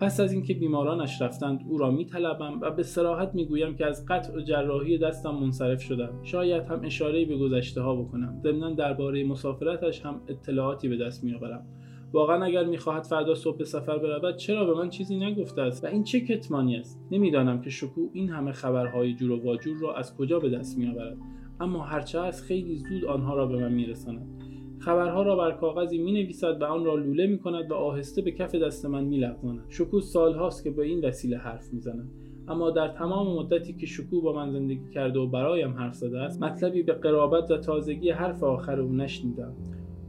پس 0.00 0.20
از 0.20 0.32
اینکه 0.32 0.54
بیمارانش 0.54 1.22
رفتند 1.22 1.60
او 1.68 1.78
را 1.78 1.90
میطلبم 1.90 2.60
و 2.60 2.70
به 2.70 2.82
سراحت 2.82 3.34
می‌گویم 3.34 3.74
که 3.74 3.86
از 3.86 4.06
قطع 4.08 4.36
و 4.36 4.40
جراحی 4.40 4.98
دستم 4.98 5.30
منصرف 5.30 5.82
شدم. 5.82 6.22
شاید 6.22 6.64
هم 6.64 6.80
اشارهای 6.84 7.24
به 7.24 7.36
گذشته 7.36 7.80
ها 7.80 7.96
بکنم. 7.96 8.40
ضمنا 8.42 8.74
درباره 8.74 9.24
مسافرتش 9.24 10.00
هم 10.00 10.20
اطلاعاتی 10.28 10.88
به 10.88 10.96
دست 10.96 11.24
میآورم. 11.24 11.66
واقعا 12.12 12.44
اگر 12.44 12.64
می‌خواهد 12.64 13.02
فردا 13.02 13.34
صبح 13.34 13.64
سفر 13.64 13.98
برود 13.98 14.36
چرا 14.36 14.64
به 14.64 14.74
من 14.74 14.88
چیزی 14.88 15.16
نگفته 15.16 15.62
است؟ 15.62 15.84
و 15.84 15.86
این 15.86 16.04
چه 16.04 16.20
کتمانی 16.20 16.76
است؟ 16.76 17.00
نمی‌دانم 17.10 17.60
که 17.60 17.70
شکو 17.70 18.08
این 18.12 18.28
همه 18.28 18.52
خبرهای 18.52 19.14
جور 19.14 19.30
و 19.30 19.44
واجور 19.44 19.76
را 19.78 19.94
از 19.94 20.16
کجا 20.16 20.38
به 20.38 20.50
دست 20.50 20.78
میآورد. 20.78 21.16
اما 21.60 21.82
هرچه 21.82 22.20
از 22.20 22.42
خیلی 22.42 22.76
زود 22.76 23.04
آنها 23.04 23.34
را 23.34 23.46
به 23.46 23.56
من 23.56 23.72
میرساند. 23.72 24.42
خبرها 24.78 25.22
را 25.22 25.36
بر 25.36 25.52
کاغذی 25.52 25.98
می 25.98 26.12
نویسد 26.12 26.62
و 26.62 26.64
آن 26.64 26.84
را 26.84 26.94
لوله 26.94 27.26
می 27.26 27.38
کند 27.38 27.70
و 27.70 27.74
آهسته 27.74 28.22
به 28.22 28.32
کف 28.32 28.54
دست 28.54 28.86
من 28.86 29.04
می 29.04 29.18
لغزاند. 29.18 29.64
شکو 29.68 30.00
سالهاست 30.00 30.64
که 30.64 30.70
به 30.70 30.82
این 30.82 31.04
وسیله 31.04 31.38
حرف 31.38 31.72
می 31.72 31.80
زند. 31.80 32.10
اما 32.48 32.70
در 32.70 32.88
تمام 32.88 33.38
مدتی 33.38 33.72
که 33.72 33.86
شکو 33.86 34.20
با 34.20 34.32
من 34.32 34.50
زندگی 34.50 34.90
کرده 34.94 35.18
و 35.18 35.26
برایم 35.26 35.74
حرف 35.74 35.94
زده 35.94 36.20
است 36.20 36.42
مطلبی 36.42 36.82
به 36.82 36.92
قرابت 36.92 37.50
و 37.50 37.56
تازگی 37.56 38.10
حرف 38.10 38.42
آخر 38.42 38.80
او 38.80 38.92
نشنیدم. 38.92 39.52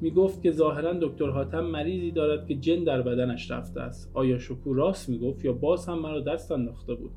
می 0.01 0.11
گفت 0.11 0.41
که 0.41 0.51
ظاهرا 0.51 0.93
دکتر 0.93 1.29
حاتم 1.29 1.65
مریضی 1.65 2.11
دارد 2.11 2.47
که 2.47 2.55
جن 2.55 2.83
در 2.83 3.01
بدنش 3.01 3.51
رفته 3.51 3.81
است. 3.81 4.11
آیا 4.13 4.39
شکو 4.39 4.73
راست 4.73 5.09
می 5.09 5.19
گفت 5.19 5.45
یا 5.45 5.53
باز 5.53 5.89
هم 5.89 5.99
مرا 5.99 6.19
دست 6.21 6.51
انداخته 6.51 6.95
بود؟ 6.95 7.11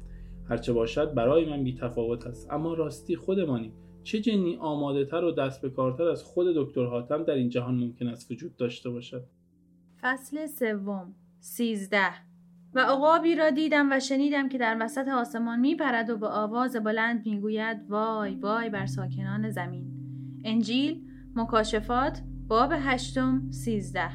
هرچه 0.48 0.72
باشد 0.72 1.14
برای 1.14 1.50
من 1.50 1.64
بی 1.64 1.74
تفاوت 1.74 2.26
است. 2.26 2.52
اما 2.52 2.74
راستی 2.74 3.16
خودمانی. 3.16 3.72
چه 4.02 4.20
جنی 4.20 4.56
آماده 4.56 5.04
تر 5.04 5.24
و 5.24 5.32
دست 5.32 5.62
به 5.62 5.70
کارتر 5.70 6.08
از 6.08 6.24
خود 6.24 6.46
دکتر 6.56 6.84
حاتم 6.84 7.24
در 7.24 7.34
این 7.34 7.48
جهان 7.48 7.74
ممکن 7.74 8.06
است 8.06 8.30
وجود 8.30 8.56
داشته 8.56 8.90
باشد؟ 8.90 9.22
فصل 10.00 10.46
سوم. 10.46 11.14
سیزده. 11.40 12.10
و 12.74 12.80
عقابی 12.80 13.36
را 13.36 13.50
دیدم 13.50 13.92
و 13.92 14.00
شنیدم 14.00 14.48
که 14.48 14.58
در 14.58 14.76
وسط 14.80 15.08
آسمان 15.08 15.60
می 15.60 15.74
پرد 15.74 16.10
و 16.10 16.16
به 16.16 16.26
آواز 16.26 16.76
بلند 16.76 17.26
می‌گوید 17.26 17.76
وای 17.88 18.34
وای 18.34 18.70
بر 18.70 18.86
ساکنان 18.86 19.50
زمین. 19.50 19.86
انجیل 20.44 21.00
مکاشفات 21.36 22.22
باب 22.50 22.72
هشتم 22.76 23.50
سیزده. 23.50 24.10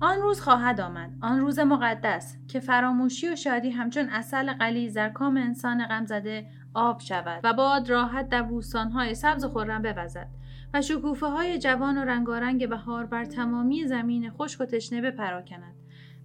آن 0.00 0.20
روز 0.20 0.40
خواهد 0.40 0.80
آمد. 0.80 1.10
آن 1.20 1.40
روز 1.40 1.58
مقدس 1.58 2.36
که 2.48 2.60
فراموشی 2.60 3.28
و 3.28 3.36
شادی 3.36 3.70
همچون 3.70 4.08
اصل 4.08 4.52
قلیز 4.52 4.94
در 4.94 5.08
کام 5.08 5.36
انسان 5.36 5.86
غم 5.86 6.04
زده 6.06 6.46
آب 6.74 7.00
شود 7.00 7.40
و 7.44 7.52
باد 7.52 7.90
راحت 7.90 8.28
در 8.28 8.42
بوستانهای 8.42 9.14
سبز 9.14 9.44
و 9.44 9.48
خورم 9.48 9.82
بوزد 9.82 10.28
و 10.74 10.82
شکوفه 10.82 11.26
های 11.26 11.58
جوان 11.58 11.98
و 11.98 12.04
رنگارنگ 12.04 12.68
بهار 12.68 13.06
بر 13.06 13.24
تمامی 13.24 13.86
زمین 13.86 14.30
خشک 14.30 14.60
و 14.60 14.64
تشنه 14.64 15.00
بپراکند 15.00 15.74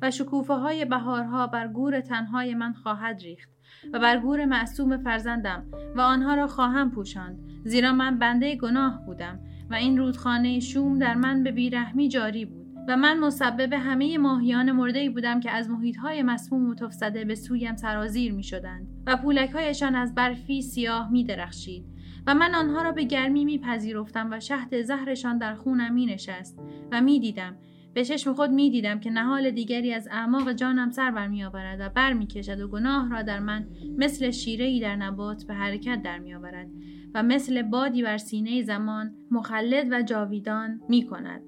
و 0.02 0.12
شکوفه 0.12 0.54
های 0.54 0.86
بهارها 0.86 1.48
بر 1.48 1.68
گور 1.68 2.02
تنهای 2.02 2.56
من 2.56 2.74
خواهد 2.74 3.22
ریخت 3.22 3.50
و 3.94 4.00
بر 4.00 4.20
گور 4.20 4.46
معصوم 4.46 4.98
فرزندم 4.98 5.66
و 5.96 6.02
آنها 6.02 6.36
را 6.36 6.48
خواهم 6.48 6.92
پوشاند 6.92 7.40
زیرا 7.66 7.94
من 7.94 8.20
بنده 8.20 8.56
گناه 8.56 9.06
بودم 9.06 9.40
و 9.70 9.74
این 9.74 9.98
رودخانه 9.98 10.60
شوم 10.60 11.00
در 11.00 11.16
من 11.16 11.44
به 11.44 11.52
بیرحمی 11.52 12.10
جاری 12.10 12.46
بود 12.46 12.64
و 12.88 12.98
من 12.98 13.20
مسبب 13.20 13.74
همه 13.74 14.18
ماهیان 14.18 14.72
مرده 14.72 15.00
ای 15.00 15.10
بودم 15.10 15.40
که 15.40 15.52
از 15.52 15.70
محیط 15.70 15.98
های 15.98 16.24
مسموم 16.24 16.70
و 16.70 16.90
زده 16.90 17.26
به 17.26 17.36
سویم 17.36 17.76
سرازیر 17.76 18.34
می 18.34 18.44
شدند 18.44 18.88
و 19.08 19.18
پولک 19.18 19.52
هایشان 19.52 19.96
از 19.96 20.16
برفی 20.16 20.62
سیاه 20.62 21.12
می 21.12 21.24
درخشید 21.24 21.86
و 22.28 22.36
من 22.36 22.56
آنها 22.56 22.82
را 22.82 22.92
به 22.92 23.04
گرمی 23.04 23.46
می 23.46 23.58
پذیرفتم 23.58 24.28
و 24.32 24.40
شهد 24.40 24.82
زهرشان 24.82 25.38
در 25.38 25.56
خونم 25.56 25.94
می 25.94 26.06
نشست 26.06 26.60
و 26.92 27.02
می 27.02 27.20
دیدم 27.20 27.56
به 27.94 28.06
چشم 28.06 28.34
خود 28.34 28.52
می 28.52 28.70
دیدم 28.70 29.00
که 29.00 29.10
نهال 29.10 29.52
دیگری 29.52 29.94
از 29.94 30.08
اعماق 30.12 30.54
جانم 30.54 30.90
سر 30.90 31.12
بر 31.12 31.28
می 31.28 31.44
آورد 31.44 31.80
و 31.82 31.90
بر 31.90 32.14
می 32.14 32.28
کشد 32.28 32.62
و 32.62 32.68
گناه 32.68 33.10
را 33.10 33.22
در 33.22 33.40
من 33.40 33.68
مثل 33.98 34.32
شیره 34.32 34.66
ای 34.66 34.80
در 34.80 34.96
نبات 34.96 35.44
به 35.44 35.54
حرکت 35.54 36.02
در 36.04 36.20
می 36.20 36.34
آورد 36.36 36.68
و 37.14 37.24
مثل 37.24 37.62
بادی 37.62 38.04
بر 38.04 38.18
سینه 38.18 38.62
زمان 38.62 39.16
مخلد 39.32 39.88
و 39.92 40.02
جاویدان 40.02 40.82
می 40.90 41.06
کند. 41.06 41.42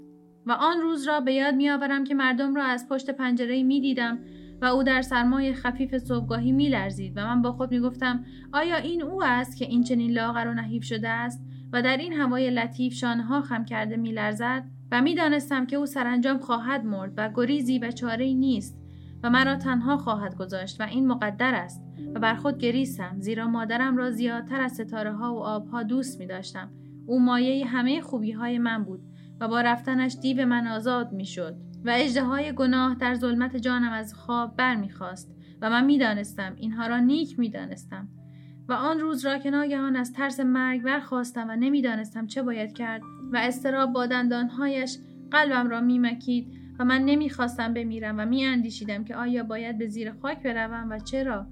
و 0.46 0.52
آن 0.52 0.82
روز 0.82 1.08
را 1.08 1.20
به 1.20 1.34
یاد 1.34 1.56
میآورم 1.56 2.04
که 2.04 2.16
مردم 2.16 2.56
را 2.56 2.64
از 2.64 2.90
پشت 2.90 3.10
پنجره 3.10 3.64
می 3.64 3.82
دیدم 3.82 4.20
و 4.62 4.66
او 4.66 4.84
در 4.84 5.02
سرمای 5.02 5.54
خفیف 5.54 5.98
صبحگاهی 5.98 6.52
می 6.52 6.70
لرزید 6.70 7.14
و 7.16 7.26
من 7.26 7.42
با 7.42 7.52
خود 7.52 7.72
می 7.72 7.80
گفتم 7.80 8.26
آیا 8.54 8.76
این 8.76 9.04
او 9.04 9.24
است 9.24 9.58
که 9.58 9.66
این 9.66 9.84
چنین 9.84 10.12
لاغر 10.12 10.48
و 10.48 10.54
نحیف 10.54 10.84
شده 10.84 11.10
است 11.10 11.46
و 11.76 11.82
در 11.82 11.98
این 11.98 12.14
هوای 12.14 12.50
لطیف 12.50 12.94
شانها 12.94 13.42
خم 13.42 13.66
کرده 13.66 13.98
می 13.98 14.12
لرزد 14.12 14.64
و 14.92 15.02
می 15.02 15.16
دانستم 15.16 15.66
که 15.66 15.76
او 15.76 15.86
سرانجام 15.86 16.38
خواهد 16.38 16.86
مرد 16.86 17.14
و 17.18 17.30
گریزی 17.36 17.80
و 17.80 17.92
چاره 17.92 18.34
نیست 18.34 18.78
و 19.24 19.30
مرا 19.30 19.56
تنها 19.56 19.98
خواهد 19.98 20.36
گذاشت 20.36 20.82
و 20.82 20.84
این 20.84 21.08
مقدر 21.08 21.56
است 21.56 21.82
و 22.16 22.20
بر 22.20 22.36
خود 22.36 22.58
گریستم 22.58 23.16
زیرا 23.20 23.48
مادرم 23.48 23.98
را 23.98 24.12
زیادتر 24.12 24.62
از 24.62 24.72
ستاره 24.72 25.12
ها 25.12 25.34
و 25.34 25.38
آبها 25.38 25.84
دوست 25.84 26.20
می 26.20 26.28
داشتم. 26.28 26.72
او 27.08 27.20
مایه 27.20 27.66
همه 27.66 28.02
خوبی 28.02 28.32
های 28.32 28.58
من 28.58 28.84
بود 28.84 29.02
و 29.40 29.48
با 29.48 29.62
رفتنش 29.62 30.18
دیو 30.22 30.46
من 30.46 30.68
آزاد 30.68 31.12
می 31.12 31.26
شد 31.26 31.56
و 31.86 31.92
اجده 31.96 32.52
گناه 32.52 32.96
در 32.96 33.16
ظلمت 33.16 33.58
جانم 33.58 33.92
از 33.92 34.14
خواب 34.14 34.56
بر 34.56 34.76
می 34.76 34.90
خواست 34.90 35.36
و 35.62 35.70
من 35.70 35.86
می 35.86 35.98
دانستم 35.98 36.54
اینها 36.56 36.88
را 36.88 37.00
نیک 37.00 37.40
می 37.40 37.50
دانستم 37.50 38.08
و 38.70 38.74
آن 38.74 39.00
روز 39.00 39.26
را 39.26 39.38
که 39.38 39.50
ناگهان 39.50 39.96
از 39.96 40.14
ترس 40.14 40.40
مرگ 40.40 40.82
برخواستم 40.82 41.50
و 41.50 41.56
نمی‌دانستم 41.56 42.28
چه 42.28 42.44
باید 42.44 42.74
کرد 42.74 43.02
و 43.34 43.38
استراب 43.38 43.94
با 43.94 44.06
دندانهایش 44.06 44.98
قلبم 45.32 45.70
را 45.70 45.82
میمکید 45.82 46.48
و 46.80 46.86
من 46.86 47.02
نمی‌خواستم 47.02 47.74
بمیرم 47.74 48.16
و 48.20 48.26
میاندیشیدم 48.26 49.04
که 49.04 49.16
آیا 49.16 49.44
باید 49.44 49.78
به 49.78 49.88
زیر 49.88 50.12
خاک 50.12 50.44
بروم 50.44 50.90
و 50.90 51.00
چرا 51.00 51.48